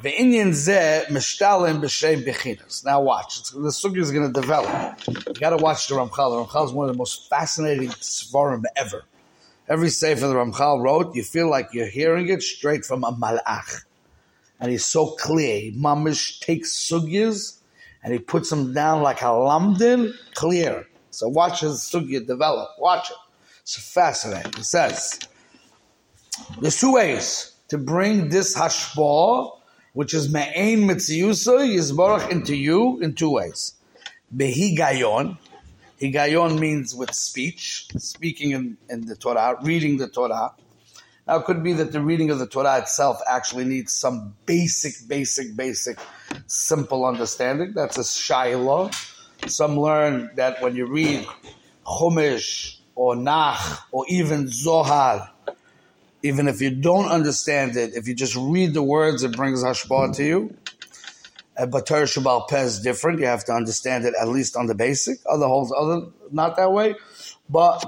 The 0.00 0.16
Indian 0.16 0.50
mishtalim 0.50 1.80
b'shem 1.82 2.24
bechinas. 2.24 2.84
Now 2.84 3.00
watch. 3.00 3.42
The 3.50 3.58
sugi 3.58 3.98
is 3.98 4.12
going 4.12 4.32
to 4.32 4.40
develop. 4.40 4.96
You 5.08 5.34
got 5.34 5.50
to 5.50 5.56
watch 5.56 5.88
the 5.88 5.96
Ramchal. 5.96 6.12
The 6.12 6.52
Ramchal 6.52 6.66
is 6.66 6.72
one 6.72 6.88
of 6.88 6.94
the 6.94 6.98
most 6.98 7.28
fascinating 7.28 7.88
svarim 7.88 8.62
ever. 8.76 9.02
Every 9.68 9.90
sefer 9.90 10.28
the 10.28 10.34
Ramchal 10.34 10.84
wrote, 10.84 11.16
you 11.16 11.24
feel 11.24 11.50
like 11.50 11.70
you're 11.72 11.88
hearing 11.88 12.28
it 12.28 12.44
straight 12.44 12.84
from 12.84 13.02
a 13.02 13.10
malach. 13.10 13.84
And 14.60 14.70
he's 14.70 14.84
so 14.84 15.16
clear. 15.16 15.62
He 15.62 15.72
mamish 15.72 16.38
takes 16.42 16.72
sugyas 16.72 17.58
and 18.04 18.12
he 18.12 18.20
puts 18.20 18.50
them 18.50 18.72
down 18.72 19.02
like 19.02 19.20
a 19.22 19.24
lamdin, 19.24 20.12
clear. 20.34 20.86
So 21.10 21.26
watch 21.26 21.62
his 21.62 21.78
sugya 21.78 22.24
develop. 22.24 22.68
Watch 22.78 23.10
it. 23.10 23.16
It's 23.62 23.92
fascinating. 23.92 24.52
He 24.52 24.62
says 24.62 25.18
there's 26.60 26.78
two 26.78 26.92
ways 26.92 27.52
to 27.66 27.78
bring 27.78 28.28
this 28.28 28.56
hashbah, 28.56 29.57
which 29.98 30.14
is 30.14 30.32
me'ain 30.32 30.82
mitziyusa 30.86 31.56
yizbarach 31.74 32.30
into 32.30 32.54
you 32.54 33.00
in 33.00 33.12
two 33.12 33.30
ways. 33.30 33.74
Behigayon. 34.32 35.36
Higayon 36.00 36.60
means 36.60 36.94
with 36.94 37.12
speech, 37.12 37.88
speaking 37.96 38.52
in, 38.52 38.76
in 38.88 39.06
the 39.06 39.16
Torah, 39.16 39.56
reading 39.60 39.96
the 39.96 40.06
Torah. 40.06 40.52
Now, 41.26 41.38
it 41.40 41.46
could 41.46 41.64
be 41.64 41.72
that 41.72 41.90
the 41.90 42.00
reading 42.00 42.30
of 42.30 42.38
the 42.38 42.46
Torah 42.46 42.78
itself 42.78 43.18
actually 43.28 43.64
needs 43.64 43.92
some 43.92 44.36
basic, 44.46 45.08
basic, 45.08 45.56
basic, 45.56 45.98
simple 46.46 47.04
understanding. 47.04 47.72
That's 47.74 47.98
a 47.98 48.02
shayla. 48.02 48.94
Some 49.50 49.80
learn 49.80 50.30
that 50.36 50.62
when 50.62 50.76
you 50.76 50.86
read 50.86 51.26
Chumash 51.84 52.76
or 52.94 53.16
Nach 53.16 53.80
or 53.90 54.04
even 54.08 54.46
Zohar, 54.46 55.32
even 56.22 56.48
if 56.48 56.60
you 56.60 56.70
don't 56.70 57.08
understand 57.08 57.76
it, 57.76 57.94
if 57.94 58.08
you 58.08 58.14
just 58.14 58.36
read 58.36 58.74
the 58.74 58.82
words, 58.82 59.22
it 59.22 59.36
brings 59.36 59.62
hashpah 59.62 60.14
to 60.16 60.24
you. 60.24 60.56
Uh, 61.56 61.66
but 61.66 61.86
Torah 61.86 62.04
Shabbal 62.04 62.48
Peh 62.48 62.62
is 62.62 62.80
different. 62.80 63.18
You 63.20 63.26
have 63.26 63.44
to 63.46 63.52
understand 63.52 64.04
it 64.04 64.14
at 64.20 64.28
least 64.28 64.56
on 64.56 64.66
the 64.66 64.74
basic. 64.74 65.18
Other 65.28 65.46
holds 65.46 65.72
other 65.76 66.06
not 66.30 66.56
that 66.56 66.72
way. 66.72 66.94
But 67.48 67.84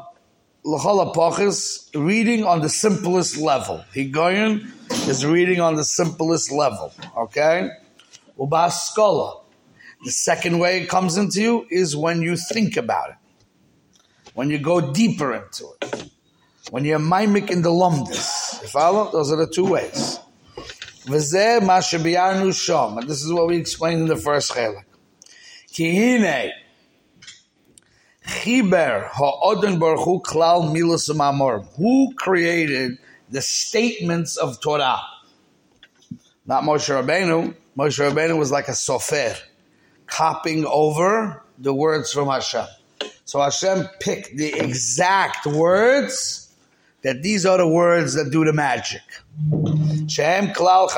L'chol 0.65 1.15
Pachis, 1.15 1.89
reading 1.95 2.45
on 2.45 2.61
the 2.61 2.69
simplest 2.69 3.39
level. 3.39 3.85
Higoyin 3.95 4.71
is 5.09 5.25
reading 5.25 5.61
on 5.61 5.77
the 5.77 5.85
simplest 5.85 6.51
level. 6.51 6.93
Okay? 7.17 7.71
Ubaskola. 8.39 9.43
The 10.05 10.11
second 10.11 10.59
way 10.59 10.83
it 10.83 10.89
comes 10.89 11.17
into 11.17 11.41
you 11.41 11.67
is 11.71 11.97
when 11.97 12.23
you 12.23 12.37
think 12.37 12.77
about 12.77 13.11
it, 13.11 13.17
when 14.35 14.51
you 14.51 14.59
go 14.59 14.93
deeper 14.93 15.35
into 15.35 15.69
it, 15.83 16.10
when 16.71 16.85
you're 16.85 16.99
mimic 16.99 17.51
in 17.51 17.63
the 17.63 17.71
lumdis. 17.71 18.63
You 18.63 18.69
follow? 18.69 19.11
Those 19.11 19.33
are 19.33 19.37
the 19.37 19.47
two 19.47 19.67
ways. 19.67 20.19
And 21.07 21.15
this 21.15 21.33
is 23.25 23.33
what 23.33 23.47
we 23.49 23.57
explained 23.57 24.03
in 24.03 24.07
the 24.07 24.17
first 24.17 24.53
chelik. 24.53 24.85
Kihine 25.73 26.51
Chiber 28.27 29.11
baruch 29.79 30.25
klal 30.25 31.67
Who 31.77 32.15
created 32.15 32.99
the 33.29 33.43
statements 33.43 34.37
of 34.37 34.61
Torah? 34.61 35.01
Not 36.47 36.65
Moshe 36.65 36.89
Rabbeinu. 36.89 37.55
Moshe 37.77 38.11
Rabbeinu 38.11 38.39
was 38.39 38.51
like 38.51 38.69
a 38.69 38.73
sofer 38.73 39.37
copying 40.07 40.65
over 40.67 41.43
the 41.59 41.73
words 41.73 42.13
from 42.13 42.29
Hashem. 42.29 42.67
So 43.25 43.41
Hashem 43.41 43.89
picked 44.01 44.37
the 44.37 44.53
exact 44.53 45.47
words 45.47 46.50
that 47.03 47.23
these 47.23 47.47
are 47.47 47.59
the 47.59 47.67
words 47.67 48.15
that 48.15 48.31
do 48.31 48.45
the 48.45 48.53
magic. 48.53 49.03
Shem 50.09 50.49
klal. 50.49 50.89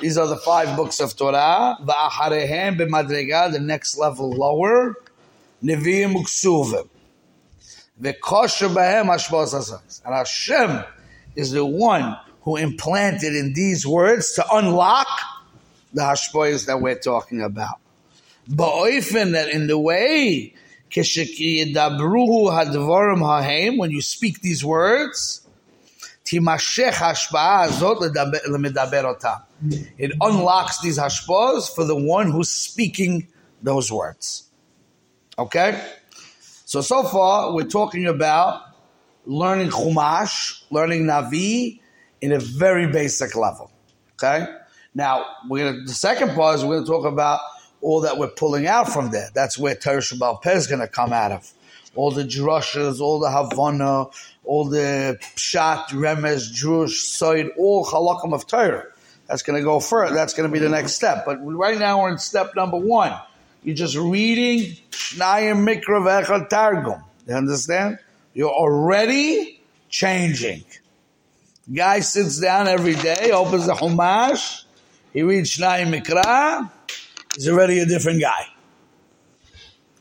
These 0.00 0.18
are 0.18 0.26
the 0.26 0.36
five 0.36 0.76
books 0.76 1.00
of 1.00 1.16
Torah. 1.16 1.76
Va'acharehem 1.82 2.78
b'madrega, 2.78 3.52
the 3.52 3.60
next 3.60 3.98
level 3.98 4.30
lower. 4.30 4.96
Nevi'im 5.62 6.14
uksuvim. 6.14 6.88
B'hem 8.00 9.06
hashbos 9.06 10.02
And 10.04 10.14
Hashem 10.14 10.84
is 11.36 11.50
the 11.52 11.64
one 11.64 12.16
who 12.42 12.56
implanted 12.56 13.36
in 13.36 13.52
these 13.52 13.86
words 13.86 14.34
to 14.34 14.44
unlock 14.52 15.08
the 15.92 16.02
hashpoyas 16.02 16.66
that 16.66 16.80
we're 16.80 16.98
talking 16.98 17.42
about. 17.42 17.78
Ba'oifen 18.48 19.32
that 19.32 19.50
in 19.50 19.66
the 19.68 19.78
way, 19.78 20.54
when 23.78 23.90
you 23.90 24.02
speak 24.02 24.40
these 24.40 24.64
words, 24.64 25.46
it 29.98 30.12
unlocks 30.20 30.80
these 30.80 30.98
hashpos 30.98 31.74
for 31.74 31.84
the 31.84 31.96
one 31.96 32.30
who's 32.30 32.50
speaking 32.50 33.28
those 33.62 33.90
words. 33.92 34.44
Okay? 35.38 35.82
So, 36.64 36.80
so 36.80 37.02
far, 37.04 37.54
we're 37.54 37.68
talking 37.68 38.06
about 38.06 38.62
learning 39.26 39.70
Chumash, 39.70 40.62
learning 40.70 41.04
Navi 41.04 41.80
in 42.20 42.32
a 42.32 42.38
very 42.38 42.86
basic 42.90 43.36
level. 43.36 43.70
Okay? 44.14 44.46
Now, 44.94 45.24
we're 45.48 45.72
gonna, 45.72 45.84
the 45.84 45.92
second 45.92 46.34
part 46.34 46.56
is 46.56 46.64
we're 46.64 46.76
going 46.76 46.84
to 46.84 46.90
talk 46.90 47.04
about 47.04 47.40
all 47.82 48.02
that 48.02 48.16
we're 48.16 48.28
pulling 48.28 48.66
out 48.66 48.88
from 48.90 49.10
there. 49.10 49.28
That's 49.34 49.58
where 49.58 49.74
Torah 49.74 49.98
Shabbat 49.98 50.42
Peh 50.42 50.54
is 50.54 50.66
going 50.66 50.80
to 50.80 50.88
come 50.88 51.12
out 51.12 51.32
of. 51.32 51.52
All 51.94 52.10
the 52.10 52.24
drushes, 52.24 53.00
all 53.00 53.18
the 53.18 53.30
Havana, 53.30 54.06
all 54.44 54.64
the 54.64 55.18
Pshat, 55.36 55.88
Remes, 55.88 56.50
Drush, 56.50 57.18
Soid, 57.20 57.50
all 57.58 57.84
halakim 57.84 58.32
of 58.32 58.46
Torah. 58.46 58.86
That's 59.26 59.42
going 59.42 59.58
to 59.58 59.64
go 59.64 59.80
further. 59.80 60.14
That's 60.14 60.32
going 60.32 60.48
to 60.48 60.52
be 60.52 60.58
the 60.58 60.70
next 60.70 60.92
step. 60.92 61.24
But 61.26 61.36
right 61.44 61.78
now 61.78 62.02
we're 62.02 62.12
in 62.12 62.18
step 62.18 62.54
number 62.56 62.78
one. 62.78 63.14
You're 63.62 63.76
just 63.76 63.96
reading 63.96 64.76
Shnayim 64.90 65.66
Mikra 65.66 66.24
Vechal 66.24 66.48
Targum. 66.48 67.02
You 67.26 67.34
understand? 67.34 67.98
You're 68.34 68.50
already 68.50 69.60
changing. 69.88 70.64
Guy 71.72 72.00
sits 72.00 72.40
down 72.40 72.66
every 72.66 72.94
day, 72.96 73.30
opens 73.30 73.66
the 73.66 73.74
Humash, 73.74 74.64
he 75.12 75.22
reads 75.22 75.56
Shnayim 75.56 75.94
Mikra, 75.94 76.70
he's 77.34 77.48
already 77.48 77.80
a 77.80 77.86
different 77.86 78.20
guy. 78.20 78.46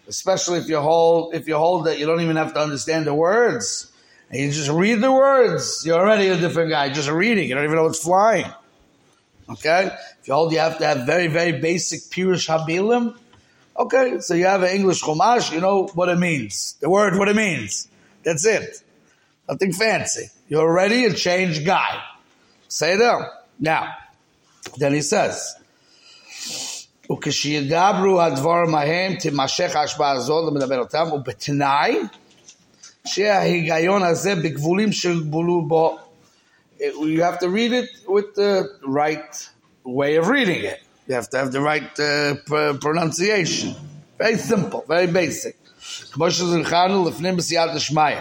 Especially 0.07 0.59
if 0.59 0.67
you 0.67 0.79
hold 0.79 1.33
if 1.35 1.47
you 1.47 1.55
hold 1.55 1.85
that 1.85 2.00
you 2.00 2.05
don't 2.05 2.21
even 2.21 2.35
have 2.35 2.53
to 2.53 2.59
understand 2.59 3.05
the 3.05 3.13
words. 3.13 3.91
And 4.29 4.39
you 4.39 4.51
just 4.51 4.69
read 4.69 5.01
the 5.01 5.11
words, 5.11 5.83
you're 5.85 6.00
already 6.00 6.27
a 6.27 6.38
different 6.38 6.69
guy. 6.69 6.89
Just 6.89 7.09
reading, 7.09 7.50
you 7.50 7.55
don't 7.55 7.65
even 7.65 7.75
know 7.75 7.83
what's 7.83 8.01
flying. 8.01 8.45
Okay? 9.50 9.91
If 10.21 10.27
you 10.27 10.33
hold 10.33 10.53
you 10.53 10.59
have 10.59 10.77
to 10.77 10.85
have 10.85 11.05
very, 11.05 11.27
very 11.27 11.59
basic 11.59 12.01
Pirush 12.01 12.47
Habilim, 12.47 13.17
Okay, 13.77 14.19
so 14.19 14.33
you 14.33 14.45
have 14.45 14.63
an 14.63 14.69
English 14.69 15.01
Chumash, 15.01 15.51
you 15.51 15.61
know 15.61 15.88
what 15.93 16.09
it 16.09 16.17
means. 16.17 16.75
The 16.81 16.89
word, 16.89 17.17
what 17.17 17.29
it 17.29 17.35
means. 17.35 17.88
That's 18.23 18.45
it. 18.45 18.83
Nothing 19.50 19.73
fancy. 19.73 20.29
You're 20.50 20.61
already 20.61 21.05
a 21.05 21.13
changed 21.13 21.65
guy. 21.65 22.03
Say 22.67 22.97
them. 22.97 23.23
Now, 23.59 23.95
then 24.77 24.93
he 24.93 25.01
says, 25.01 25.55
וכשידברו 27.12 28.22
הדברים 28.22 28.75
ההם 28.75 29.15
תימשך 29.15 29.75
ההשפעה 29.75 30.12
הזאת 30.12 30.51
למדבר 30.53 30.79
אותם 30.79 31.08
ובתנאי 31.13 31.98
שההיגיון 33.05 34.03
הזה 34.03 34.36
בגבולים 34.36 34.91
שגבולו 34.91 35.62
בו 35.67 35.98
you 36.79 37.22
have 37.22 37.39
to 37.39 37.50
read 37.50 37.72
it 37.74 37.89
with 38.08 38.36
the 38.36 38.53
right 38.86 39.50
way 39.86 40.15
of 40.15 40.27
reading 40.27 40.63
it. 40.63 40.79
You 41.08 41.15
have 41.15 41.29
to 41.29 41.38
have 41.38 41.51
the 41.51 41.62
right 41.62 42.00
uh, 42.00 42.36
pr- 42.48 42.77
pronunciation. 42.79 43.75
Very 44.17 44.38
simple, 44.38 44.84
very 44.88 45.08
basic. 45.08 45.55
כמו 46.12 46.31
שזכרנו 46.31 47.10
לפני 47.10 47.31
בסייעתא 47.31 47.75
דשמיא. 47.75 48.20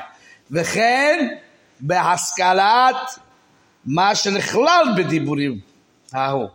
וכן 0.50 1.28
בהשכלת 1.80 3.18
מה 3.86 4.14
שנכלל 4.14 4.84
בדיבורים 4.96 5.58
ההוא. 6.12 6.48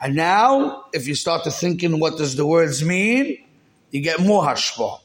And 0.00 0.16
now, 0.16 0.86
if 0.92 1.06
you 1.06 1.14
start 1.14 1.44
to 1.44 1.50
thinking 1.50 2.00
what 2.00 2.16
does 2.16 2.36
the 2.36 2.46
words 2.46 2.82
mean, 2.82 3.38
you 3.90 4.00
get 4.00 4.20
more 4.20 4.42
hashpah. 4.42 5.00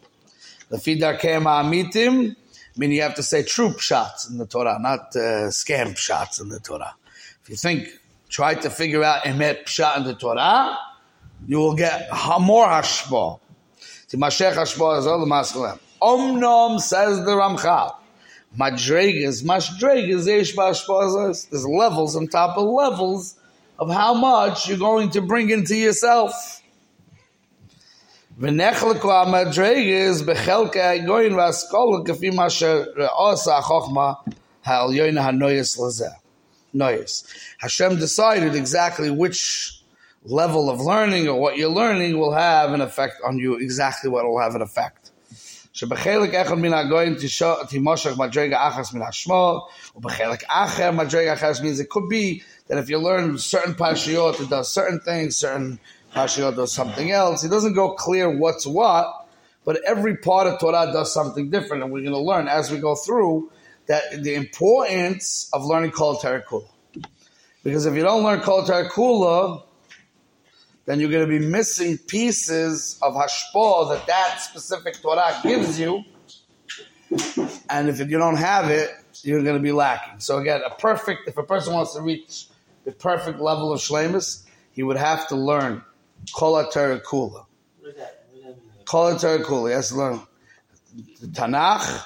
The 0.70 0.78
fidar 0.78 1.20
amitim, 1.20 2.36
mean, 2.78 2.92
you 2.92 3.02
have 3.02 3.16
to 3.16 3.24
say 3.24 3.44
true 3.44 3.78
shots 3.78 4.30
in 4.30 4.38
the 4.38 4.46
Torah, 4.46 4.78
not 4.80 5.16
uh, 5.16 5.50
scam 5.50 5.98
shots 5.98 6.40
in 6.40 6.50
the 6.50 6.60
Torah. 6.60 6.96
If 7.44 7.50
you 7.50 7.56
think, 7.56 7.90
try 8.30 8.56
to 8.56 8.70
figure 8.70 9.04
out 9.04 9.24
emet 9.24 9.66
pshat 9.66 9.98
in 9.98 10.04
the 10.04 10.16
Torah, 10.16 10.78
you 11.48 11.58
will 11.58 11.76
get 11.76 12.10
more 12.40 12.66
hashpah. 12.66 13.40
Timashech 14.10 14.54
hashpah 14.54 15.00
is 15.00 15.08
all 15.08 15.20
the 15.20 15.26
masculine. 15.26 15.80
Omnom 16.02 16.80
says 16.80 17.20
the 17.26 17.32
Ramchal. 17.32 17.96
Madregas, 18.58 19.44
madregas, 19.44 20.26
there's 21.50 21.66
levels 21.66 22.16
on 22.16 22.28
top 22.28 22.58
of 22.58 22.66
levels 22.66 23.36
of 23.79 23.91
how 23.91 24.13
much 24.15 24.69
you're 24.69 24.79
going 24.79 25.11
to 25.11 25.21
bring 25.21 25.51
into 25.51 25.77
yourself. 25.77 26.33
ונכלקו 28.41 29.13
המדרגס 29.13 30.21
בחלקי 30.21 30.81
הגוין 30.81 31.35
והאסכולה 31.35 32.05
כפי 32.05 32.31
מה 32.31 32.51
שעושה 32.51 33.59
החוכמה 33.59 34.13
העליון 34.65 35.19
הנויס 35.19 35.79
לזה. 35.79 36.09
Noyes. 36.75 37.25
Hashem 37.59 37.99
decided 37.99 38.55
exactly 38.55 39.11
which 39.11 39.83
level 40.25 40.71
of 40.71 40.81
learning 40.81 41.27
or 41.29 41.41
what 41.41 41.57
you're 41.57 41.77
learning 41.83 42.19
will 42.19 42.33
have 42.33 42.73
an 42.73 42.81
effect 42.81 43.17
on 43.27 43.39
you, 43.39 43.57
exactly 43.57 44.09
what 44.09 44.25
will 44.25 44.41
have 44.41 44.55
an 44.55 44.63
effect. 44.63 45.11
שבחלק 45.73 46.35
אחד 46.35 46.55
מן 46.55 46.75
הגויים 46.75 47.15
תימשך 47.69 48.19
מדרגה 48.19 48.69
אחס 48.69 48.93
מן 48.93 49.03
השמו, 49.03 49.67
ובחלק 49.97 50.43
אחר 50.49 50.91
מדרגה 50.91 51.33
אחס 51.33 51.61
means 51.61 51.81
it 51.81 51.89
could 51.89 52.09
be 52.11 52.43
that 52.68 52.78
if 52.78 52.90
you 52.90 52.98
learn 52.98 53.38
certain 53.38 53.74
parshiyot, 53.74 54.42
it 54.42 54.50
does 54.50 54.72
certain 54.72 55.00
things, 55.00 55.38
certain 55.38 55.80
parshiyot 56.14 56.56
does 56.56 56.74
something 56.74 57.12
else. 57.12 57.44
It 57.44 57.50
doesn't 57.50 57.74
go 57.74 57.94
clear 57.94 58.30
what's 58.30 58.66
what, 58.66 59.28
but 59.64 59.82
every 59.86 60.18
part 60.18 60.48
of 60.48 60.60
Torah 60.60 60.92
does 60.92 61.14
something 61.14 61.50
different, 61.50 61.84
and 61.84 61.92
we're 61.92 62.02
going 62.02 62.14
to 62.14 62.20
learn 62.20 62.48
as 62.48 62.72
we 62.72 62.80
go 62.80 62.96
through 62.96 63.52
that 63.88 64.24
the 64.24 64.34
importance 64.34 65.50
of 65.54 65.64
learning 65.66 65.92
Kol 65.92 66.18
Terakula. 66.18 66.68
Because 67.64 67.86
if 67.86 67.96
you 67.96 68.04
don't 68.04 68.24
learn 68.24 68.42
Kol 68.42 68.64
Terakula, 68.64 69.64
then 70.86 71.00
you're 71.00 71.10
going 71.10 71.28
to 71.28 71.40
be 71.40 71.44
missing 71.44 71.98
pieces 71.98 73.00
of 73.02 73.14
hashpah 73.14 73.90
that 73.90 74.08
that 74.08 74.40
specific 74.40 75.02
Torah 75.02 75.36
gives 75.44 75.80
you. 75.80 76.04
And 77.70 77.90
if 77.90 78.00
you 78.00 78.18
don't 78.18 78.38
have 78.38 78.70
it, 78.70 78.92
you're 79.24 79.42
going 79.42 79.56
to 79.56 79.62
be 79.62 79.72
lacking. 79.72 80.20
So 80.20 80.38
again, 80.38 80.62
a 80.66 80.70
perfect, 80.70 81.28
if 81.28 81.38
a 81.38 81.44
person 81.44 81.74
wants 81.74 81.96
to 81.96 82.02
reach 82.02 82.48
the 82.86 82.92
perfect 82.92 83.40
level 83.40 83.74
of 83.74 83.80
shlemus, 83.80 84.44
he 84.72 84.84
would 84.84 84.98
have 84.98 85.28
to 85.30 85.36
learn 85.36 85.84
Kol 86.34 86.64
Terakula. 86.66 87.46
Kol 88.86 89.14
Terakula. 89.14 89.70
He 89.70 89.74
has 89.74 89.90
to 89.90 89.96
learn 89.96 90.22
the 91.20 91.28
Tanakh, 91.28 92.04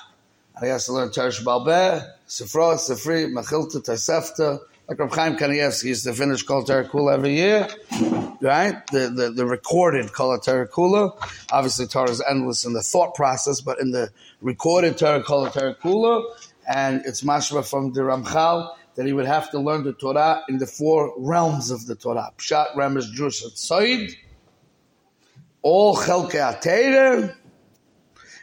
he 0.62 0.68
has 0.68 0.86
to 0.86 0.94
learn 0.94 1.10
Teresh 1.10 1.44
Balbeh, 1.44 2.06
Sifra, 2.28 2.76
Sifri, 2.76 3.32
Mechilta, 3.32 3.84
Tosefta. 3.84 4.60
Like 4.88 4.98
Rav 4.98 5.14
Chaim 5.14 5.38
Kanievsky 5.38 5.86
used 5.86 6.04
to 6.06 6.14
finish 6.14 6.42
Kol 6.42 6.66
Terakula 6.66 7.14
every 7.14 7.36
year, 7.36 7.68
right? 8.42 8.88
The, 8.88 9.12
the, 9.16 9.30
the 9.30 9.46
recorded 9.46 10.12
Kol 10.14 10.36
Terakula. 10.40 11.16
Obviously, 11.52 11.86
Torah 11.86 12.10
is 12.10 12.24
endless 12.28 12.66
in 12.66 12.74
the 12.74 12.82
thought 12.82 13.14
process, 13.14 13.62
but 13.62 13.80
in 13.80 13.92
the 13.92 14.10
recorded 14.42 14.98
Torah 14.98 15.22
Kol 15.22 15.46
Terakula, 15.46 16.24
and 16.68 17.04
it's 17.06 17.22
mashma 17.22 17.70
from 17.70 17.94
the 17.94 18.02
Ramchal 18.02 18.76
that 19.00 19.08
he 19.08 19.14
would 19.14 19.26
have 19.26 19.50
to 19.50 19.58
learn 19.58 19.86
the 19.86 19.94
Torah 19.94 20.44
in 20.50 20.58
the 20.58 20.68
four 20.68 21.14
realms 21.18 21.72
of 21.72 21.86
the 21.86 21.96
Torah: 21.96 22.34
Pshat, 22.38 22.76
Remes, 22.76 23.10
Drush, 23.16 23.44
and 23.44 23.54
Tzod. 23.54 24.14
All 25.62 25.96
Chelkei 25.96 26.60
Ateirer. 26.60 27.34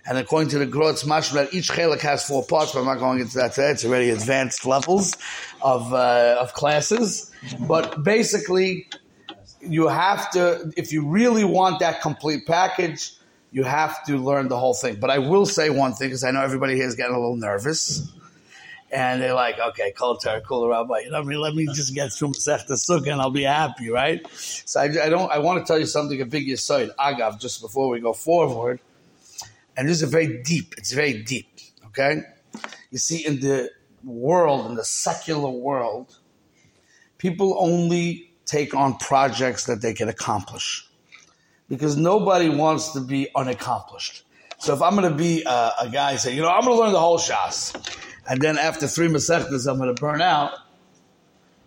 And 0.06 0.16
according 0.16 0.48
to 0.50 0.58
the 0.58 0.66
Grotz 0.66 1.04
Mashma, 1.04 1.52
each 1.52 1.68
chelik 1.68 2.00
has 2.00 2.26
four 2.26 2.42
parts, 2.42 2.72
but 2.72 2.80
I'm 2.80 2.86
not 2.86 3.00
going 3.00 3.20
into 3.20 3.36
that 3.36 3.52
today. 3.52 3.72
It's 3.72 3.84
already 3.84 4.08
advanced 4.08 4.64
levels 4.64 5.14
of, 5.60 5.92
uh, 5.92 6.38
of 6.40 6.54
classes. 6.54 7.30
But 7.68 8.02
basically, 8.02 8.88
you 9.60 9.88
have 9.88 10.30
to, 10.30 10.72
if 10.74 10.90
you 10.90 11.06
really 11.06 11.44
want 11.44 11.80
that 11.80 12.00
complete 12.00 12.46
package, 12.46 13.12
you 13.50 13.62
have 13.64 14.02
to 14.06 14.16
learn 14.16 14.48
the 14.48 14.56
whole 14.58 14.72
thing. 14.72 14.96
But 15.00 15.10
I 15.10 15.18
will 15.18 15.44
say 15.44 15.68
one 15.68 15.92
thing, 15.92 16.08
because 16.08 16.24
I 16.24 16.30
know 16.30 16.40
everybody 16.40 16.76
here 16.76 16.86
is 16.86 16.94
getting 16.94 17.14
a 17.14 17.20
little 17.20 17.36
nervous. 17.36 18.10
And 18.92 19.20
they're 19.20 19.34
like, 19.34 19.58
okay, 19.58 19.92
Kol 19.92 20.16
Terakula 20.16 20.70
Rabbi, 20.70 21.00
you 21.00 21.10
know, 21.10 21.18
I 21.18 21.22
mean, 21.22 21.40
let 21.40 21.54
me 21.54 21.66
just 21.66 21.94
get 21.94 22.12
through 22.12 22.28
Masech 22.28 22.66
Sukkah 22.68 23.12
and 23.12 23.20
I'll 23.20 23.30
be 23.30 23.42
happy, 23.42 23.90
right? 23.90 24.24
So 24.30 24.80
I, 24.80 24.84
I, 24.84 25.08
don't, 25.08 25.30
I 25.30 25.38
want 25.38 25.64
to 25.64 25.70
tell 25.70 25.78
you 25.78 25.86
something, 25.86 26.20
a 26.20 26.24
big 26.24 26.48
aside, 26.50 26.90
Agav, 26.98 27.40
just 27.40 27.60
before 27.60 27.88
we 27.88 27.98
go 28.00 28.12
forward 28.12 28.80
and 29.76 29.88
this 29.88 30.02
is 30.02 30.10
very 30.10 30.42
deep. 30.42 30.74
It's 30.78 30.92
very 30.92 31.22
deep. 31.22 31.48
Okay, 31.86 32.22
you 32.90 32.98
see, 32.98 33.26
in 33.26 33.40
the 33.40 33.70
world, 34.04 34.66
in 34.66 34.74
the 34.74 34.84
secular 34.84 35.50
world, 35.50 36.16
people 37.18 37.56
only 37.58 38.30
take 38.44 38.74
on 38.74 38.96
projects 38.98 39.64
that 39.64 39.80
they 39.82 39.94
can 39.94 40.08
accomplish 40.08 40.88
because 41.68 41.96
nobody 41.96 42.48
wants 42.48 42.92
to 42.92 43.00
be 43.00 43.28
unaccomplished. 43.34 44.24
So 44.58 44.74
if 44.74 44.82
I'm 44.82 44.94
going 44.96 45.10
to 45.10 45.16
be 45.16 45.42
a, 45.44 45.72
a 45.82 45.88
guy 45.90 46.16
say, 46.16 46.34
you 46.34 46.42
know, 46.42 46.48
I'm 46.48 46.64
going 46.64 46.76
to 46.76 46.82
learn 46.82 46.92
the 46.92 47.00
whole 47.00 47.18
shas, 47.18 47.74
and 48.28 48.40
then 48.40 48.58
after 48.58 48.86
three 48.86 49.08
masechtas, 49.08 49.70
I'm 49.70 49.78
going 49.78 49.94
to 49.94 50.00
burn 50.00 50.20
out, 50.20 50.52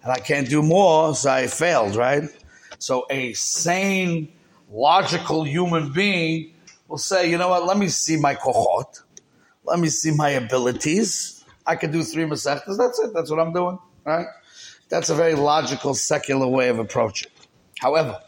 and 0.03 0.11
I 0.11 0.19
can't 0.19 0.49
do 0.49 0.61
more, 0.61 1.15
so 1.15 1.31
I 1.31 1.47
failed, 1.47 1.95
right? 1.95 2.23
So 2.79 3.05
a 3.09 3.33
sane, 3.33 4.31
logical 4.71 5.43
human 5.43 5.91
being 5.91 6.53
will 6.87 6.97
say, 6.97 7.29
you 7.29 7.37
know 7.37 7.49
what, 7.49 7.65
let 7.65 7.77
me 7.77 7.87
see 7.87 8.17
my 8.17 8.35
kohot, 8.35 9.01
let 9.63 9.79
me 9.79 9.89
see 9.89 10.11
my 10.11 10.29
abilities. 10.29 11.43
I 11.65 11.75
could 11.75 11.91
do 11.91 12.03
three 12.03 12.23
Masechtas. 12.23 12.77
That's 12.77 12.97
it. 12.99 13.13
That's 13.13 13.29
what 13.29 13.39
I'm 13.39 13.53
doing. 13.53 13.77
Right? 14.03 14.25
That's 14.89 15.11
a 15.11 15.15
very 15.15 15.35
logical, 15.35 15.93
secular 15.93 16.47
way 16.47 16.69
of 16.69 16.79
approaching. 16.79 17.29
However, 17.77 18.19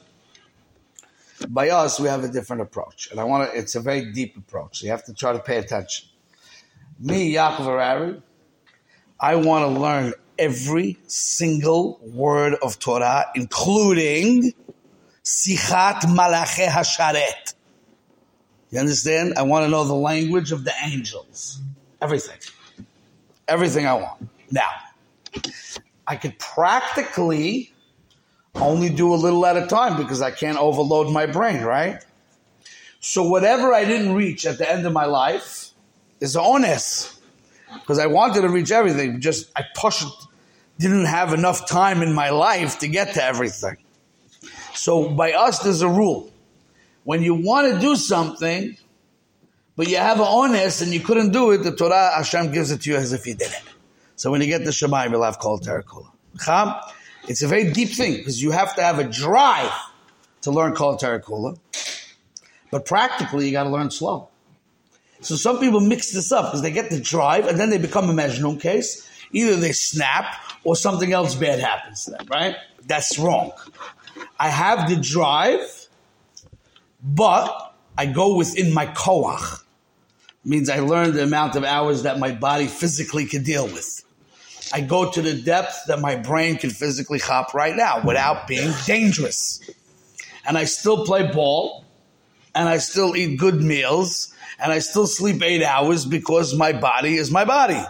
by 1.50 1.70
us, 1.70 2.00
we 2.00 2.08
have 2.08 2.24
a 2.24 2.28
different 2.28 2.62
approach. 2.62 3.10
And 3.10 3.20
I 3.20 3.24
want 3.24 3.52
to, 3.52 3.58
it's 3.58 3.74
a 3.74 3.80
very 3.80 4.12
deep 4.12 4.38
approach. 4.38 4.80
So 4.80 4.86
you 4.86 4.92
have 4.92 5.04
to 5.06 5.14
try 5.14 5.34
to 5.34 5.40
pay 5.40 5.58
attention. 5.58 6.08
Me, 7.04 7.34
Yaakov 7.34 7.66
Harari, 7.66 8.22
I 9.20 9.36
want 9.36 9.74
to 9.74 9.80
learn 9.80 10.14
every 10.38 11.00
single 11.08 12.00
word 12.04 12.54
of 12.62 12.78
Torah, 12.78 13.26
including 13.34 14.54
Sichat 15.24 16.02
Malache 16.02 16.68
Hasharet. 16.68 17.56
You 18.70 18.80
understand? 18.80 19.34
I 19.36 19.42
want 19.42 19.66
to 19.66 19.72
know 19.72 19.84
the 19.84 19.96
language 19.96 20.52
of 20.52 20.64
the 20.64 20.74
angels. 20.84 21.60
Everything. 22.00 22.38
Everything 23.48 23.88
I 23.88 23.96
want. 23.96 24.30
Now, 24.52 24.70
I 26.06 26.18
could 26.18 26.38
practically 26.38 27.74
only 28.54 28.90
do 28.90 29.12
a 29.12 29.16
little 29.16 29.44
at 29.48 29.58
a 29.58 29.66
time 29.66 29.98
because 29.98 30.22
I 30.22 30.30
can't 30.30 30.58
overload 30.60 31.12
my 31.12 31.26
brain, 31.26 31.64
right? 31.64 32.04
So 33.00 33.28
whatever 33.28 33.74
I 33.74 33.86
didn't 33.86 34.14
reach 34.14 34.46
at 34.46 34.60
the 34.60 34.72
end 34.72 34.86
of 34.86 34.94
my 34.94 35.06
life 35.06 35.71
is 36.22 36.38
honest 36.38 37.20
because 37.74 38.00
I 38.00 38.06
wanted 38.06 38.42
to 38.42 38.50
reach 38.50 38.72
everything. 38.72 39.20
Just 39.20 39.52
I 39.56 39.66
pushed, 39.76 40.08
didn't 40.80 41.06
have 41.06 41.34
enough 41.34 41.68
time 41.68 42.02
in 42.02 42.14
my 42.14 42.30
life 42.30 42.80
to 42.80 42.88
get 42.88 43.16
to 43.16 43.24
everything. 43.24 43.78
So 44.74 45.10
by 45.10 45.34
us, 45.34 45.60
there's 45.60 45.82
a 45.82 45.90
rule. 45.90 46.32
When 47.04 47.24
you 47.24 47.34
want 47.34 47.74
to 47.74 47.80
do 47.80 47.96
something, 47.96 48.78
but 49.76 49.88
you 49.88 49.98
have 49.98 50.20
an 50.20 50.28
honest 50.28 50.82
and 50.82 50.94
you 50.94 51.00
couldn't 51.00 51.32
do 51.32 51.52
it, 51.52 51.60
the 51.60 51.76
Torah 51.76 52.12
Hashem 52.16 52.52
gives 52.52 52.72
it 52.72 52.82
to 52.82 52.92
you 52.92 52.96
as 52.96 53.12
if 53.12 53.26
you 53.26 53.34
did 53.34 53.52
it. 53.52 53.64
So 54.16 54.30
when 54.30 54.42
you 54.42 54.48
get 54.48 54.64
the 54.64 54.72
Shemaim, 54.72 55.12
you'll 55.12 55.24
have 55.24 55.40
called 55.40 55.64
Terakula. 55.66 56.10
It's 57.28 57.42
a 57.42 57.48
very 57.48 57.72
deep 57.72 57.90
thing 57.90 58.18
because 58.18 58.42
you 58.42 58.52
have 58.52 58.76
to 58.76 58.84
have 58.84 59.00
a 59.00 59.04
drive 59.04 59.72
to 60.42 60.52
learn 60.52 60.74
Kol 60.74 60.98
Terakula. 60.98 61.58
But 62.70 62.86
practically, 62.86 63.48
you 63.48 63.52
got 63.52 63.64
to 63.64 63.70
learn 63.70 63.92
slow. 63.92 64.31
So 65.22 65.36
some 65.36 65.60
people 65.60 65.80
mix 65.80 66.12
this 66.12 66.32
up 66.32 66.46
because 66.46 66.62
they 66.62 66.72
get 66.72 66.90
the 66.90 67.00
drive 67.00 67.48
and 67.48 67.60
then 67.60 67.70
they 67.70 67.78
become 67.78 68.10
a 68.10 68.14
Majnun 68.14 68.60
case. 68.60 69.08
Either 69.32 69.56
they 69.56 69.72
snap 69.72 70.36
or 70.64 70.76
something 70.76 71.14
else 71.14 71.36
bad 71.36 71.60
happens 71.60 72.06
to 72.06 72.12
them, 72.12 72.26
right? 72.30 72.56
That's 72.86 73.18
wrong. 73.18 73.52
I 74.40 74.50
have 74.50 74.90
the 74.90 74.96
drive, 74.96 75.88
but 77.04 77.76
I 77.98 78.08
go 78.08 78.36
within 78.36 78.74
my 78.74 78.88
koach. 78.88 79.64
Means 80.44 80.70
I 80.72 80.80
learn 80.80 81.14
the 81.14 81.24
amount 81.24 81.56
of 81.56 81.64
hours 81.64 82.04
that 82.04 82.18
my 82.18 82.32
body 82.32 82.66
physically 82.66 83.28
can 83.28 83.44
deal 83.44 83.66
with. 83.66 84.04
I 84.74 84.82
go 84.82 85.12
to 85.12 85.22
the 85.22 85.40
depth 85.40 85.86
that 85.88 86.00
my 86.00 86.16
brain 86.16 86.58
can 86.58 86.72
physically 86.72 87.20
hop 87.20 87.54
right 87.54 87.76
now 87.76 88.04
without 88.04 88.48
being 88.48 88.74
dangerous. 88.88 89.62
And 90.46 90.58
I 90.58 90.64
still 90.64 91.06
play 91.06 91.32
ball, 91.32 91.86
and 92.54 92.68
I 92.68 92.78
still 92.78 93.16
eat 93.16 93.38
good 93.38 93.62
meals, 93.62 94.34
and 94.62 94.72
I 94.72 94.80
still 94.80 95.08
sleep 95.08 95.42
eight 95.42 95.64
hours 95.64 96.06
because 96.06 96.56
my 96.56 96.74
body 96.74 97.16
is 97.16 97.32
my 97.32 97.46
body. 97.46 97.82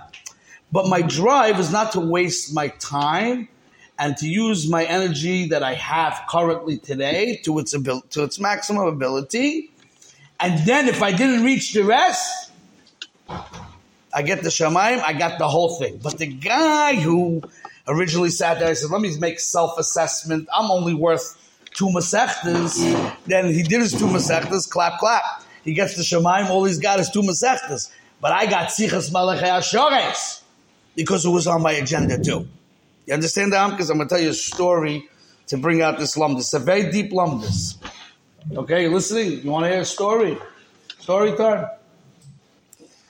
But 0.72 0.88
my 0.88 1.02
drive 1.02 1.60
is 1.60 1.72
not 1.72 1.94
to 1.94 2.00
waste 2.00 2.54
my 2.54 2.70
time 2.70 3.50
and 4.00 4.16
to 4.18 4.28
use 4.28 4.70
my 4.70 4.86
energy 4.86 5.50
that 5.50 5.64
I 5.64 5.74
have 5.74 6.24
currently 6.30 6.78
today 6.78 7.42
to 7.44 7.60
its 7.60 7.76
abil- 7.76 8.02
to 8.12 8.24
its 8.24 8.40
maximum 8.40 8.88
ability. 8.88 9.70
And 10.40 10.66
then 10.66 10.88
if 10.88 11.04
I 11.04 11.12
didn't 11.12 11.44
reach 11.44 11.74
the 11.74 11.84
rest, 11.84 12.52
I 13.30 14.24
get 14.24 14.44
the 14.44 14.50
Shemaim, 14.50 15.02
I 15.04 15.14
got 15.14 15.40
the 15.40 15.48
whole 15.48 15.76
thing. 15.78 16.00
But 16.02 16.18
the 16.18 16.28
guy 16.28 16.96
who 16.96 17.44
originally 17.88 18.30
sat 18.30 18.60
there 18.60 18.70
and 18.70 18.78
said, 18.78 18.92
let 18.92 19.02
me 19.02 19.16
make 19.20 19.40
self-assessment, 19.40 20.48
I'm 20.54 20.72
only 20.72 20.94
worth 20.94 21.38
two 21.74 21.88
Masechtas, 21.88 23.16
then 23.26 23.54
he 23.54 23.64
did 23.64 23.82
his 23.82 23.94
two 23.94 24.08
Masechtas, 24.08 24.70
clap, 24.70 25.00
clap. 25.00 25.24
He 25.64 25.74
gets 25.74 25.96
the 25.96 26.04
Shemaim, 26.04 26.50
all 26.50 26.66
he's 26.66 26.80
got 26.80 27.00
is 27.00 27.10
two 27.10 27.22
Masechtas. 27.22 27.92
But 28.20 28.32
I 28.34 28.46
got 28.46 28.70
Sichas 28.70 29.12
Malachei 29.12 29.44
Ashores 29.44 30.42
because 30.96 31.26
it 31.26 31.30
was 31.30 31.48
on 31.48 31.62
my 31.62 31.72
agenda 31.72 32.22
too. 32.24 32.48
You 33.06 33.14
understand 33.14 33.54
that? 33.54 33.72
Because 33.72 33.90
I'm 33.90 33.98
going 33.98 34.08
to 34.08 34.16
tell 34.16 34.24
you 34.24 34.30
a 34.30 34.34
story 34.34 35.10
to 35.48 35.58
bring 35.58 35.82
out 35.82 35.98
this 35.98 36.16
lumdus. 36.16 36.40
It's 36.40 36.54
a 36.54 36.60
very 36.60 36.92
deep 36.92 37.12
lumdus. 37.12 37.78
Okay, 38.56 38.88
listening? 38.88 39.44
You 39.44 39.52
want 39.52 39.66
to 39.66 39.72
hear 39.72 39.82
a 39.82 39.86
story? 39.86 40.38
Story 41.00 41.36
time? 41.36 41.68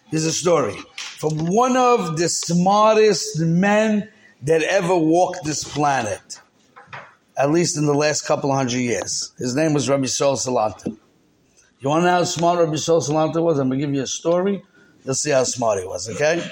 Here's 0.09 0.25
a 0.25 0.33
story 0.33 0.75
from 0.97 1.37
one 1.47 1.77
of 1.77 2.17
the 2.17 2.27
smartest 2.27 3.39
men 3.39 4.09
that 4.41 4.61
ever 4.63 4.95
walked 4.95 5.45
this 5.45 5.63
planet, 5.63 6.41
at 7.41 7.49
least 7.49 7.75
in 7.75 7.87
the 7.87 7.93
last 7.93 8.27
couple 8.27 8.53
hundred 8.53 8.81
years. 8.81 9.33
His 9.39 9.55
name 9.55 9.73
was 9.73 9.89
Rabbi 9.89 10.05
Sol 10.05 10.35
Salanta. 10.35 10.95
You 11.79 11.89
want 11.89 12.01
to 12.01 12.05
know 12.05 12.11
how 12.11 12.23
smart 12.23 12.59
Rabbi 12.59 12.75
Sol 12.75 13.01
Salanta 13.01 13.41
was? 13.41 13.57
I'm 13.57 13.67
going 13.67 13.79
to 13.79 13.87
give 13.87 13.95
you 13.95 14.03
a 14.03 14.07
story. 14.07 14.63
You'll 15.03 15.15
see 15.15 15.31
how 15.31 15.43
smart 15.43 15.79
he 15.79 15.85
was, 15.87 16.07
okay? 16.07 16.47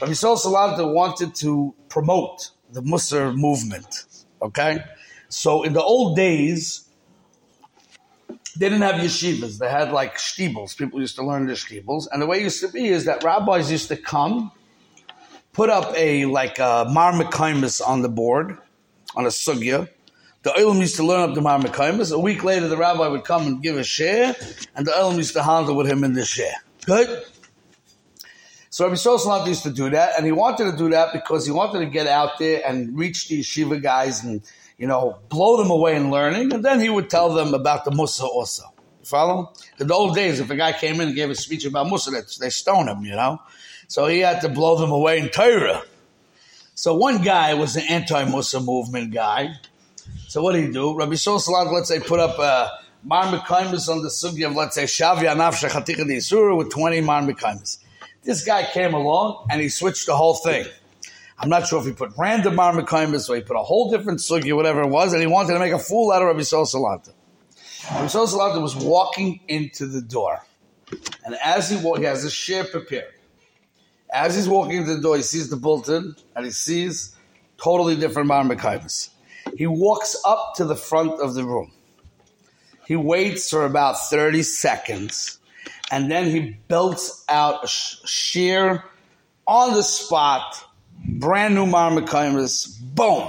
Rabbi 0.00 0.14
Sol 0.14 0.38
Salanta 0.38 0.90
wanted 0.90 1.34
to 1.36 1.74
promote 1.90 2.52
the 2.72 2.80
Musar 2.80 3.36
movement, 3.36 4.06
okay? 4.40 4.82
So 5.28 5.62
in 5.62 5.74
the 5.74 5.82
old 5.82 6.16
days, 6.16 6.88
they 8.56 8.70
didn't 8.70 8.80
have 8.80 8.94
yeshivas. 8.94 9.58
They 9.58 9.68
had 9.68 9.92
like 9.92 10.16
shtibels. 10.16 10.74
People 10.74 11.00
used 11.00 11.16
to 11.16 11.22
learn 11.22 11.48
the 11.48 11.52
shtibels. 11.52 12.08
And 12.10 12.22
the 12.22 12.26
way 12.26 12.38
it 12.38 12.44
used 12.44 12.62
to 12.62 12.68
be 12.68 12.88
is 12.88 13.04
that 13.04 13.22
rabbis 13.22 13.70
used 13.70 13.88
to 13.88 13.96
come, 13.98 14.52
put 15.52 15.68
up 15.68 15.92
a 15.94 16.24
like 16.24 16.58
a 16.58 16.86
marmikaimis 16.88 17.86
on 17.86 18.00
the 18.00 18.08
board, 18.08 18.56
on 19.14 19.26
a 19.26 19.28
sugya. 19.28 19.86
The 20.42 20.50
Olam 20.50 20.80
used 20.80 20.96
to 20.96 21.06
learn 21.06 21.28
up 21.28 21.34
the 21.34 21.40
marmikaimis. 21.40 22.12
A 22.12 22.18
week 22.18 22.44
later, 22.44 22.68
the 22.68 22.76
rabbi 22.76 23.06
would 23.08 23.24
come 23.24 23.46
and 23.46 23.62
give 23.62 23.76
a 23.76 23.84
share, 23.84 24.34
and 24.74 24.86
the 24.86 24.92
Olam 24.92 25.16
used 25.16 25.34
to 25.34 25.42
handle 25.42 25.76
with 25.76 25.86
him 25.86 26.02
in 26.04 26.14
the 26.14 26.24
share. 26.24 26.54
Good? 26.86 27.24
So 28.70 28.84
Rabbi 28.86 28.94
Shoshalant 28.94 29.48
used 29.48 29.64
to 29.64 29.70
do 29.70 29.90
that, 29.90 30.16
and 30.16 30.24
he 30.24 30.32
wanted 30.32 30.70
to 30.70 30.76
do 30.76 30.90
that 30.90 31.12
because 31.12 31.44
he 31.44 31.52
wanted 31.52 31.80
to 31.80 31.86
get 31.86 32.06
out 32.06 32.38
there 32.38 32.62
and 32.64 32.96
reach 32.96 33.28
the 33.28 33.40
yeshiva 33.40 33.82
guys 33.82 34.24
and 34.24 34.42
you 34.80 34.86
know, 34.86 35.18
blow 35.28 35.58
them 35.58 35.70
away 35.70 35.94
in 35.94 36.10
learning, 36.10 36.54
and 36.54 36.64
then 36.64 36.80
he 36.80 36.88
would 36.88 37.10
tell 37.10 37.34
them 37.34 37.52
about 37.52 37.84
the 37.84 37.90
Musa 37.90 38.24
also. 38.24 38.64
You 39.00 39.04
follow? 39.04 39.52
In 39.78 39.86
the 39.86 39.94
old 39.94 40.14
days, 40.14 40.40
if 40.40 40.48
a 40.48 40.56
guy 40.56 40.72
came 40.72 41.02
in 41.02 41.08
and 41.08 41.14
gave 41.14 41.28
a 41.28 41.34
speech 41.34 41.66
about 41.66 41.86
Musa, 41.88 42.10
they, 42.10 42.22
they 42.40 42.48
stone 42.48 42.88
him, 42.88 43.04
you 43.04 43.14
know? 43.14 43.42
So 43.88 44.06
he 44.06 44.20
had 44.20 44.40
to 44.40 44.48
blow 44.48 44.78
them 44.78 44.90
away 44.90 45.18
in 45.18 45.28
Torah. 45.28 45.82
So 46.74 46.96
one 46.96 47.22
guy 47.22 47.52
was 47.52 47.76
an 47.76 47.82
anti-Musa 47.90 48.60
movement 48.60 49.12
guy. 49.12 49.50
So 50.28 50.42
what 50.42 50.52
did 50.52 50.66
he 50.66 50.72
do? 50.72 50.96
Rabbi 50.96 51.14
Shosalant, 51.14 51.72
let's 51.72 51.88
say, 51.88 52.00
put 52.00 52.20
up 52.20 52.38
a 52.38 52.70
Mar 53.02 53.24
Mekaimis 53.24 53.88
on 53.88 54.02
the 54.02 54.08
sugi 54.08 54.46
of, 54.46 54.54
let's 54.54 54.74
say, 54.74 54.84
Shavya 54.84 55.34
Nafsha 55.34 55.68
Chatika 55.68 56.04
Isura 56.04 56.56
with 56.56 56.70
20 56.70 57.00
Mar. 57.00 57.26
This 58.22 58.44
guy 58.44 58.64
came 58.64 58.94
along 58.94 59.46
and 59.50 59.60
he 59.60 59.68
switched 59.68 60.06
the 60.06 60.16
whole 60.16 60.34
thing. 60.34 60.66
I'm 61.38 61.48
not 61.48 61.66
sure 61.66 61.80
if 61.80 61.86
he 61.86 61.92
put 61.92 62.12
random 62.18 62.54
marmakaimis 62.54 63.30
or 63.30 63.36
he 63.36 63.40
put 63.40 63.56
a 63.56 63.62
whole 63.62 63.90
different 63.90 64.20
sugi, 64.20 64.54
whatever 64.54 64.82
it 64.82 64.88
was, 64.88 65.14
and 65.14 65.22
he 65.22 65.26
wanted 65.26 65.54
to 65.54 65.58
make 65.58 65.72
a 65.72 65.78
fool 65.78 66.12
out 66.12 66.20
of 66.20 66.28
Rabbi 66.28 66.42
Sol 66.42 66.66
Salanta. 66.66 67.14
Rabbi 67.90 68.08
Sol 68.08 68.26
Salanta 68.26 68.60
was 68.60 68.76
walking 68.76 69.40
into 69.48 69.86
the 69.86 70.02
door. 70.02 70.44
And 71.24 71.36
as 71.42 71.70
he 71.70 71.76
walked, 71.76 72.00
he 72.00 72.04
has 72.04 72.24
a 72.24 72.30
share 72.30 72.64
prepared. 72.64 73.14
As 74.12 74.36
he's 74.36 74.48
walking 74.48 74.78
into 74.78 74.94
the 74.96 75.00
door, 75.00 75.16
he 75.16 75.22
sees 75.22 75.48
the 75.48 75.56
bulletin 75.56 76.14
and 76.36 76.44
he 76.44 76.50
sees 76.50 77.16
totally 77.56 77.96
different 77.96 78.28
marmakaimis. 78.28 79.08
He 79.56 79.66
walks 79.66 80.16
up 80.24 80.54
to 80.56 80.64
the 80.64 80.76
front 80.76 81.20
of 81.20 81.34
the 81.34 81.44
room. 81.44 81.72
He 82.86 82.96
waits 82.96 83.50
for 83.50 83.64
about 83.64 83.98
30 83.98 84.42
seconds 84.42 85.40
and 85.90 86.10
then 86.10 86.26
he 86.26 86.56
belts 86.68 87.24
out 87.28 87.64
a 87.64 87.66
sheer 87.66 88.84
on 89.46 89.74
the 89.74 89.82
spot 89.82 90.64
brand 91.04 91.54
new 91.54 91.66
Marmakaimis, 91.66 92.78
boom. 92.94 93.28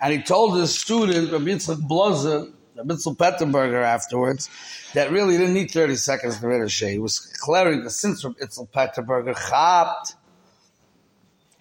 And 0.00 0.12
he 0.12 0.22
told 0.22 0.58
his 0.58 0.78
student, 0.78 1.30
Rabbi 1.30 1.44
Yitzchak 1.44 1.86
Blazer, 1.86 2.48
Pettenberger 2.76 3.84
afterwards, 3.84 4.50
that 4.94 5.12
really 5.12 5.36
didn't 5.36 5.54
need 5.54 5.70
30 5.70 5.96
seconds 5.96 6.40
to 6.40 6.48
read 6.48 6.62
a 6.62 6.68
He 6.68 6.98
was 6.98 7.20
declaring 7.32 7.84
that 7.84 7.90
since 7.90 8.24
Yitzchak 8.24 8.70
Pettenberger 8.70 9.36
chapped 9.48 10.16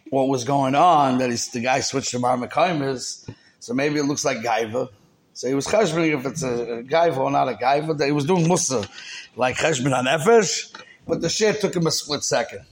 what 0.10 0.28
was 0.28 0.44
going 0.44 0.76
on, 0.76 1.20
that 1.20 1.30
he's, 1.30 1.50
the 1.50 1.62
guy 1.62 1.82
switched 1.82 2.12
to 2.12 2.20
Marmakaimis, 2.20 3.30
so 3.62 3.74
maybe 3.74 4.00
it 4.00 4.04
looks 4.04 4.26
like 4.26 4.38
Gaiva. 4.40 4.90
So 5.34 5.48
he 5.48 5.54
was 5.54 5.66
cheshboning 5.66 6.20
if 6.20 6.26
it's 6.26 6.44
a, 6.44 6.84
gaiva 6.84 7.18
or 7.18 7.32
not 7.32 7.48
a 7.48 7.54
gaiva. 7.54 8.06
He 8.06 8.12
was 8.12 8.26
doing 8.26 8.48
musa, 8.48 8.86
like 9.38 9.56
cheshbon 9.56 9.98
on 9.98 10.06
efesh, 10.06 10.76
but 11.08 11.22
the 11.22 11.30
shit 11.30 11.62
took 11.62 11.76
him 11.76 11.88
a 11.88 11.92
split 11.92 12.24
second. 12.24 12.66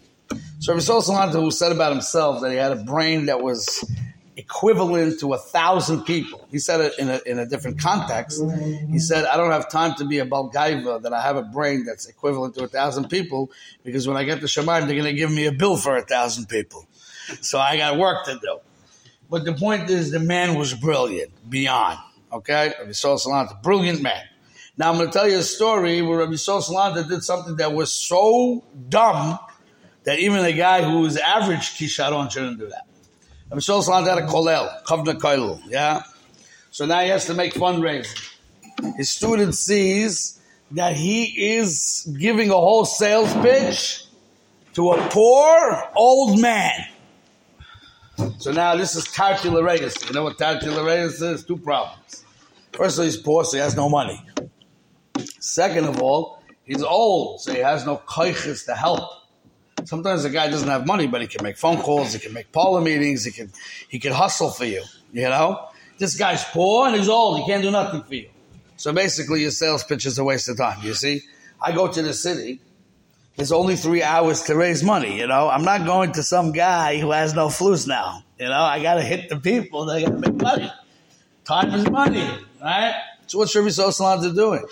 So 0.60 0.74
Rabbi 0.74 0.84
Salanta, 0.84 1.42
who 1.42 1.52
said 1.52 1.72
about 1.72 1.94
himself 1.94 2.42
that 2.42 2.52
he 2.52 2.58
had 2.58 2.74
a 2.74 2.84
brain 2.84 3.28
that 3.28 3.42
was 3.42 3.90
equivalent 4.36 5.20
to 5.20 5.34
a 5.34 5.38
thousand 5.38 6.04
people. 6.04 6.48
He 6.50 6.60
said 6.60 6.82
it 6.82 6.94
in 6.98 7.10
a, 7.10 7.20
in 7.26 7.40
a 7.40 7.46
different 7.46 7.80
context. 7.80 8.42
He 8.90 9.00
said, 9.00 9.26
I 9.26 9.38
don't 9.38 9.52
have 9.52 9.70
time 9.70 9.96
to 9.96 10.06
be 10.06 10.20
a 10.20 10.26
Balgaiva, 10.26 11.02
that 11.04 11.14
I 11.14 11.22
have 11.22 11.38
a 11.38 11.44
brain 11.44 11.86
that's 11.86 12.08
equivalent 12.08 12.56
to 12.56 12.64
a 12.64 12.68
thousand 12.68 13.10
people, 13.10 13.52
because 13.84 14.08
when 14.08 14.18
I 14.18 14.24
get 14.24 14.40
to 14.40 14.48
Shemaim, 14.48 14.88
they're 14.88 14.96
going 14.96 15.04
to 15.04 15.14
give 15.14 15.32
me 15.32 15.46
a 15.46 15.52
bill 15.52 15.78
for 15.78 15.96
a 15.98 16.02
thousand 16.02 16.48
people. 16.48 16.88
So 17.42 17.60
I 17.60 17.78
got 17.78 17.98
work 17.98 18.26
to 18.26 18.40
do. 18.42 18.59
But 19.30 19.46
the 19.46 19.54
point 19.54 19.90
is, 19.90 20.12
the 20.12 20.20
man 20.20 20.56
was 20.56 20.74
brilliant, 20.74 21.32
beyond. 21.50 22.00
Okay? 22.32 22.74
Rabbi 22.80 22.92
Sol 22.92 23.18
Salanta, 23.18 23.62
brilliant 23.62 24.02
man. 24.02 24.24
Now 24.78 24.90
I'm 24.90 24.98
going 24.98 25.08
to 25.08 25.14
tell 25.14 25.28
you 25.28 25.38
a 25.38 25.44
story 25.44 26.02
where 26.02 26.20
Rabbi 26.20 26.36
Sol 26.36 26.62
Salanta 26.62 27.08
did 27.08 27.24
something 27.24 27.58
that 27.58 27.74
was 27.74 27.94
so 27.94 28.64
dumb 28.88 29.38
that 30.06 30.20
even 30.20 30.44
a 30.44 30.54
guy 30.54 30.82
who 30.82 31.06
is 31.06 31.18
average 31.18 31.78
Kisharon 31.78 32.32
shouldn't 32.32 32.60
do 32.60 32.68
that. 32.70 32.88
Rabbi 33.50 33.60
Sol 33.60 33.84
Salanta 33.84 34.16
had 34.16 34.24
a 34.24 34.28
kolel, 34.28 34.84
kavna 34.84 35.16
koilel, 35.16 35.62
yeah? 35.68 36.04
So 36.72 36.86
now 36.86 37.02
he 37.02 37.10
has 37.10 37.26
to 37.26 37.34
make 37.34 37.54
fundraising. 37.54 38.36
His 38.96 39.10
student 39.10 39.56
sees 39.56 40.40
that 40.72 40.96
he 40.96 41.56
is 41.58 42.08
giving 42.20 42.50
a 42.50 42.54
whole 42.54 42.86
sales 42.86 43.34
pitch 43.42 44.06
to 44.74 44.92
a 44.92 45.10
poor 45.10 45.90
old 45.96 46.40
man. 46.40 46.72
So 48.40 48.52
now 48.52 48.76
this 48.76 48.96
is 48.96 49.06
Tartila 49.06 49.64
Reyes. 49.64 49.96
You 50.08 50.14
know 50.14 50.24
what 50.24 50.38
Tartila 50.38 50.86
Reyes 50.86 51.22
is? 51.22 51.46
Two 51.46 51.58
problems. 51.58 52.26
First 52.74 52.96
of 52.96 53.00
all, 53.00 53.06
he's 53.06 53.18
poor, 53.18 53.44
so 53.44 53.58
he 53.58 53.62
has 53.62 53.76
no 53.76 53.90
money. 53.90 54.22
Second 55.40 55.86
of 55.86 56.02
all, 56.02 56.44
he's 56.64 56.84
old, 56.84 57.42
so 57.42 57.54
he 57.54 57.60
has 57.60 57.86
no 57.86 57.98
koiches 57.98 58.66
to 58.66 58.76
help. 58.76 59.10
Sometimes 59.86 60.24
the 60.24 60.30
guy 60.30 60.50
doesn't 60.50 60.68
have 60.68 60.86
money, 60.86 61.08
but 61.08 61.22
he 61.22 61.28
can 61.28 61.44
make 61.44 61.58
phone 61.58 61.78
calls, 61.78 62.14
he 62.14 62.20
can 62.20 62.34
make 62.34 62.52
parlor 62.52 62.82
meetings, 62.82 63.24
he 63.24 63.32
can 63.32 63.52
he 63.88 64.00
can 64.00 64.12
hustle 64.12 64.52
for 64.52 64.66
you. 64.66 64.84
You 65.14 65.24
know, 65.24 65.68
this 65.98 66.16
guy's 66.16 66.44
poor 66.44 66.88
and 66.88 66.96
he's 66.96 67.10
old; 67.10 67.40
he 67.40 67.46
can't 67.46 67.64
do 67.64 67.72
nothing 67.72 68.04
for 68.04 68.16
you. 68.16 68.30
So 68.78 68.94
basically, 68.94 69.42
your 69.42 69.52
sales 69.52 69.84
pitch 69.84 70.06
is 70.06 70.18
a 70.20 70.24
waste 70.24 70.50
of 70.50 70.58
time. 70.58 70.80
You 70.84 70.94
see, 70.94 71.22
I 71.62 71.72
go 71.72 71.88
to 71.88 72.02
the 72.02 72.14
city. 72.14 72.62
There's 73.36 73.52
only 73.52 73.76
three 73.76 74.04
hours 74.04 74.44
to 74.44 74.56
raise 74.56 74.84
money. 74.84 75.18
You 75.18 75.28
know, 75.28 75.50
I'm 75.50 75.64
not 75.64 75.86
going 75.86 76.12
to 76.14 76.24
some 76.24 76.52
guy 76.52 76.98
who 77.00 77.12
has 77.12 77.34
no 77.34 77.48
flus 77.48 77.88
now. 77.88 78.24
You 78.38 78.50
know, 78.50 78.62
I 78.62 78.82
got 78.82 78.96
to 78.96 79.02
hit 79.02 79.30
the 79.30 79.38
people. 79.38 79.86
They 79.86 80.04
got 80.04 80.12
to 80.12 80.18
make 80.18 80.42
money. 80.42 80.72
Time 81.46 81.74
is 81.74 81.90
money, 81.90 82.28
right? 82.62 82.96
So 83.28 83.40
what's 83.40 83.56
Rabbi 83.56 83.70
Sosalanta 83.70 84.36
doing? 84.36 84.66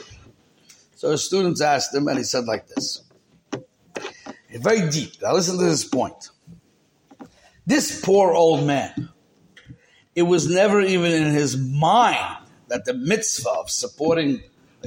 So 0.96 1.12
his 1.12 1.26
students 1.26 1.62
asked 1.62 1.94
him, 1.94 2.08
and 2.08 2.18
he 2.18 2.24
said 2.24 2.46
like 2.46 2.68
this. 2.68 3.04
Very 4.52 4.90
deep. 4.90 5.14
Now 5.22 5.34
listen 5.34 5.58
to 5.58 5.66
this 5.66 5.84
point. 5.84 6.30
This 7.66 8.02
poor 8.02 8.34
old 8.34 8.66
man, 8.66 9.10
it 10.16 10.24
was 10.24 10.50
never 10.50 10.82
even 10.82 11.12
in 11.12 11.34
his 11.34 11.58
mind 11.58 12.38
that 12.70 12.86
the 12.86 12.94
mitzvah 12.94 13.50
of 13.50 13.70
supporting 13.70 14.42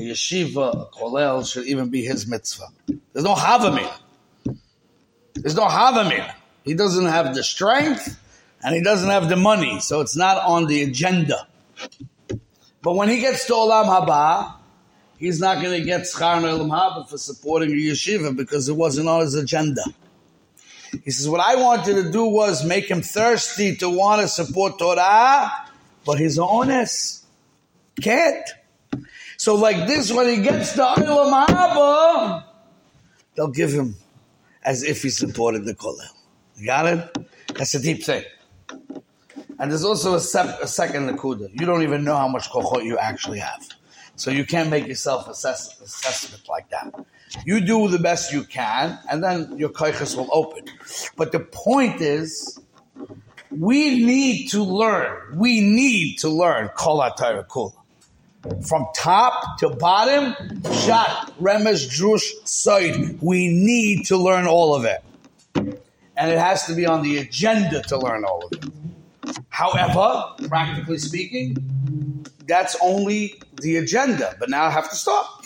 a 0.08 0.12
yeshiva, 0.12 0.82
a 0.82 0.86
kollel, 0.86 1.50
should 1.50 1.66
even 1.66 1.90
be 1.90 2.02
his 2.02 2.26
mitzvah. 2.26 2.68
There's 3.12 3.24
no 3.24 3.34
havamir. 3.34 3.92
There's 5.34 5.56
no 5.56 5.66
havamir. 5.66 6.32
He 6.64 6.74
doesn't 6.74 7.06
have 7.06 7.34
the 7.34 7.42
strength 7.42 8.18
and 8.62 8.74
he 8.74 8.82
doesn't 8.82 9.08
have 9.08 9.28
the 9.28 9.36
money, 9.36 9.80
so 9.80 10.00
it's 10.00 10.16
not 10.16 10.36
on 10.38 10.66
the 10.66 10.82
agenda. 10.82 11.46
But 12.82 12.94
when 12.94 13.08
he 13.08 13.20
gets 13.20 13.46
to 13.46 13.52
Olam 13.54 13.86
Haba, 13.86 14.54
he's 15.18 15.40
not 15.40 15.62
going 15.62 15.78
to 15.78 15.84
get 15.84 16.02
Schar 16.02 16.40
Olam 16.42 16.68
Haba 16.68 17.08
for 17.08 17.18
supporting 17.18 17.70
a 17.70 17.74
yeshiva 17.74 18.36
because 18.36 18.68
it 18.68 18.76
wasn't 18.76 19.08
on 19.08 19.22
his 19.22 19.34
agenda. 19.34 19.82
He 21.04 21.10
says, 21.10 21.28
what 21.28 21.40
I 21.40 21.54
wanted 21.54 22.02
to 22.02 22.10
do 22.10 22.24
was 22.24 22.64
make 22.64 22.90
him 22.90 23.00
thirsty 23.00 23.76
to 23.76 23.88
want 23.88 24.22
to 24.22 24.28
support 24.28 24.78
Torah, 24.78 25.50
but 26.04 26.18
he's 26.18 26.38
honest. 26.38 27.24
Can't. 28.00 28.48
So 29.40 29.54
like 29.54 29.86
this, 29.86 30.12
when 30.12 30.28
he 30.28 30.42
gets 30.42 30.74
to 30.74 30.82
Olam 30.82 31.46
Haba, 31.46 32.44
they'll 33.34 33.48
give 33.48 33.72
him 33.72 33.94
as 34.62 34.82
if 34.82 35.02
he 35.02 35.08
supported 35.08 35.64
the 35.64 35.74
Kollel. 35.74 36.10
You 36.56 36.66
got 36.66 36.84
it? 36.84 37.16
That's 37.54 37.74
a 37.74 37.80
deep 37.80 38.04
thing. 38.04 38.22
And 39.58 39.70
there's 39.70 39.82
also 39.82 40.12
a, 40.12 40.20
sep- 40.20 40.60
a 40.60 40.66
second 40.66 41.08
Nakuda. 41.08 41.58
You 41.58 41.64
don't 41.64 41.82
even 41.82 42.04
know 42.04 42.16
how 42.16 42.28
much 42.28 42.50
kochot 42.50 42.84
you 42.84 42.98
actually 42.98 43.38
have. 43.38 43.66
So 44.14 44.30
you 44.30 44.44
can't 44.44 44.68
make 44.68 44.86
yourself 44.86 45.26
assess- 45.26 45.80
assessment 45.80 46.46
like 46.46 46.68
that. 46.68 46.92
You 47.46 47.62
do 47.62 47.88
the 47.88 47.98
best 47.98 48.34
you 48.34 48.44
can, 48.44 48.98
and 49.10 49.24
then 49.24 49.56
your 49.56 49.70
koiches 49.70 50.18
will 50.18 50.28
open. 50.32 50.64
But 51.16 51.32
the 51.32 51.40
point 51.40 52.02
is, 52.02 52.60
we 53.50 54.04
need 54.04 54.48
to 54.48 54.62
learn. 54.62 55.38
We 55.38 55.62
need 55.62 56.18
to 56.18 56.28
learn 56.28 56.68
Kol 56.76 57.00
Kula. 57.00 57.79
From 58.66 58.86
top 58.94 59.58
to 59.58 59.68
bottom, 59.68 60.34
Shot, 60.72 61.32
Remes, 61.40 61.88
Drush, 61.88 62.24
Side. 62.48 63.20
We 63.20 63.48
need 63.48 64.06
to 64.06 64.16
learn 64.16 64.46
all 64.46 64.74
of 64.74 64.84
it. 64.84 65.04
And 65.54 66.30
it 66.30 66.38
has 66.38 66.66
to 66.66 66.74
be 66.74 66.86
on 66.86 67.02
the 67.02 67.18
agenda 67.18 67.82
to 67.82 67.98
learn 67.98 68.24
all 68.24 68.46
of 68.46 68.52
it. 68.52 68.64
However, 69.50 70.24
practically 70.48 70.98
speaking, 70.98 72.26
that's 72.46 72.76
only 72.82 73.40
the 73.60 73.76
agenda. 73.76 74.34
But 74.38 74.48
now 74.48 74.64
I 74.64 74.70
have 74.70 74.88
to 74.88 74.96
stop. 74.96 75.44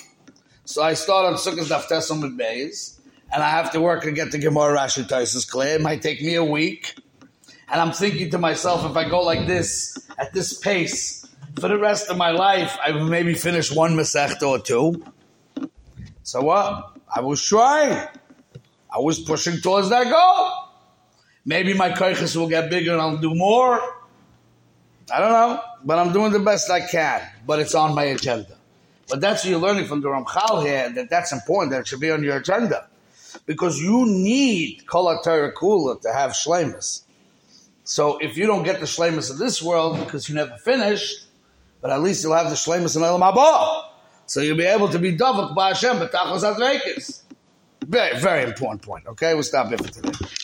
So 0.64 0.82
I 0.82 0.94
start 0.94 1.26
on 1.26 1.34
Sukkot 1.34 1.66
Daf 1.66 2.36
Bays, 2.36 3.00
and 3.32 3.42
I 3.42 3.50
have 3.50 3.72
to 3.72 3.80
work 3.80 4.04
and 4.04 4.14
get 4.14 4.30
the 4.30 4.38
Gemara 4.38 4.76
Rashi 4.78 5.06
Taisus 5.06 5.50
clear. 5.50 5.74
It 5.74 5.80
might 5.80 6.00
take 6.00 6.22
me 6.22 6.36
a 6.36 6.44
week. 6.44 6.94
And 7.68 7.80
I'm 7.80 7.92
thinking 7.92 8.30
to 8.30 8.38
myself, 8.38 8.88
if 8.88 8.96
I 8.96 9.08
go 9.08 9.20
like 9.22 9.46
this, 9.46 9.98
at 10.16 10.32
this 10.32 10.56
pace, 10.58 11.23
for 11.56 11.68
the 11.68 11.78
rest 11.78 12.10
of 12.10 12.16
my 12.16 12.30
life, 12.30 12.76
I 12.84 12.90
will 12.92 13.06
maybe 13.06 13.34
finish 13.34 13.70
one 13.70 13.94
Masechta 13.94 14.42
or 14.48 14.58
two. 14.58 15.04
So 16.22 16.42
what? 16.42 16.96
I 17.14 17.20
was 17.20 17.44
trying. 17.44 18.08
I 18.90 18.98
was 18.98 19.20
pushing 19.20 19.58
towards 19.58 19.88
that 19.90 20.10
goal. 20.10 20.52
Maybe 21.44 21.74
my 21.74 21.90
koiches 21.90 22.36
will 22.36 22.48
get 22.48 22.70
bigger 22.70 22.92
and 22.92 23.00
I'll 23.00 23.18
do 23.18 23.34
more. 23.34 23.80
I 25.12 25.20
don't 25.20 25.32
know, 25.32 25.60
but 25.84 25.98
I'm 25.98 26.12
doing 26.12 26.32
the 26.32 26.40
best 26.40 26.70
I 26.70 26.80
can. 26.80 27.22
But 27.46 27.60
it's 27.60 27.74
on 27.74 27.94
my 27.94 28.04
agenda. 28.04 28.56
But 29.08 29.20
that's 29.20 29.44
what 29.44 29.50
you're 29.50 29.60
learning 29.60 29.86
from 29.86 30.00
the 30.00 30.08
Ramchal 30.08 30.64
here, 30.64 30.90
that 30.90 31.10
that's 31.10 31.32
important, 31.32 31.72
that 31.72 31.80
it 31.80 31.88
should 31.88 32.00
be 32.00 32.10
on 32.10 32.22
your 32.22 32.36
agenda. 32.36 32.88
Because 33.46 33.78
you 33.78 34.06
need 34.06 34.86
Kol 34.86 35.06
Kula 35.22 36.00
to 36.00 36.12
have 36.12 36.30
shlemus. 36.30 37.02
So 37.84 38.16
if 38.18 38.38
you 38.38 38.46
don't 38.46 38.62
get 38.62 38.80
the 38.80 38.86
shlemus 38.86 39.30
of 39.30 39.36
this 39.36 39.62
world 39.62 39.98
because 39.98 40.28
you 40.28 40.34
never 40.34 40.56
finished, 40.56 41.23
but 41.84 41.92
at 41.92 42.00
least 42.00 42.24
you'll 42.24 42.32
have 42.32 42.48
the 42.48 42.56
shlemus 42.56 42.96
in 42.96 43.02
Elam 43.02 43.20
Haba. 43.20 43.84
So 44.24 44.40
you'll 44.40 44.56
be 44.56 44.64
able 44.64 44.88
to 44.88 44.98
be 44.98 45.14
Davak 45.14 45.54
by 45.54 45.68
Hashem, 45.68 45.98
but 45.98 46.10
Tachos 46.10 47.22
Very, 47.86 48.18
very 48.18 48.44
important 48.44 48.80
point. 48.80 49.06
Okay, 49.06 49.34
we'll 49.34 49.42
stop 49.42 49.68
here 49.68 49.76
for 49.76 49.88
today. 49.88 50.34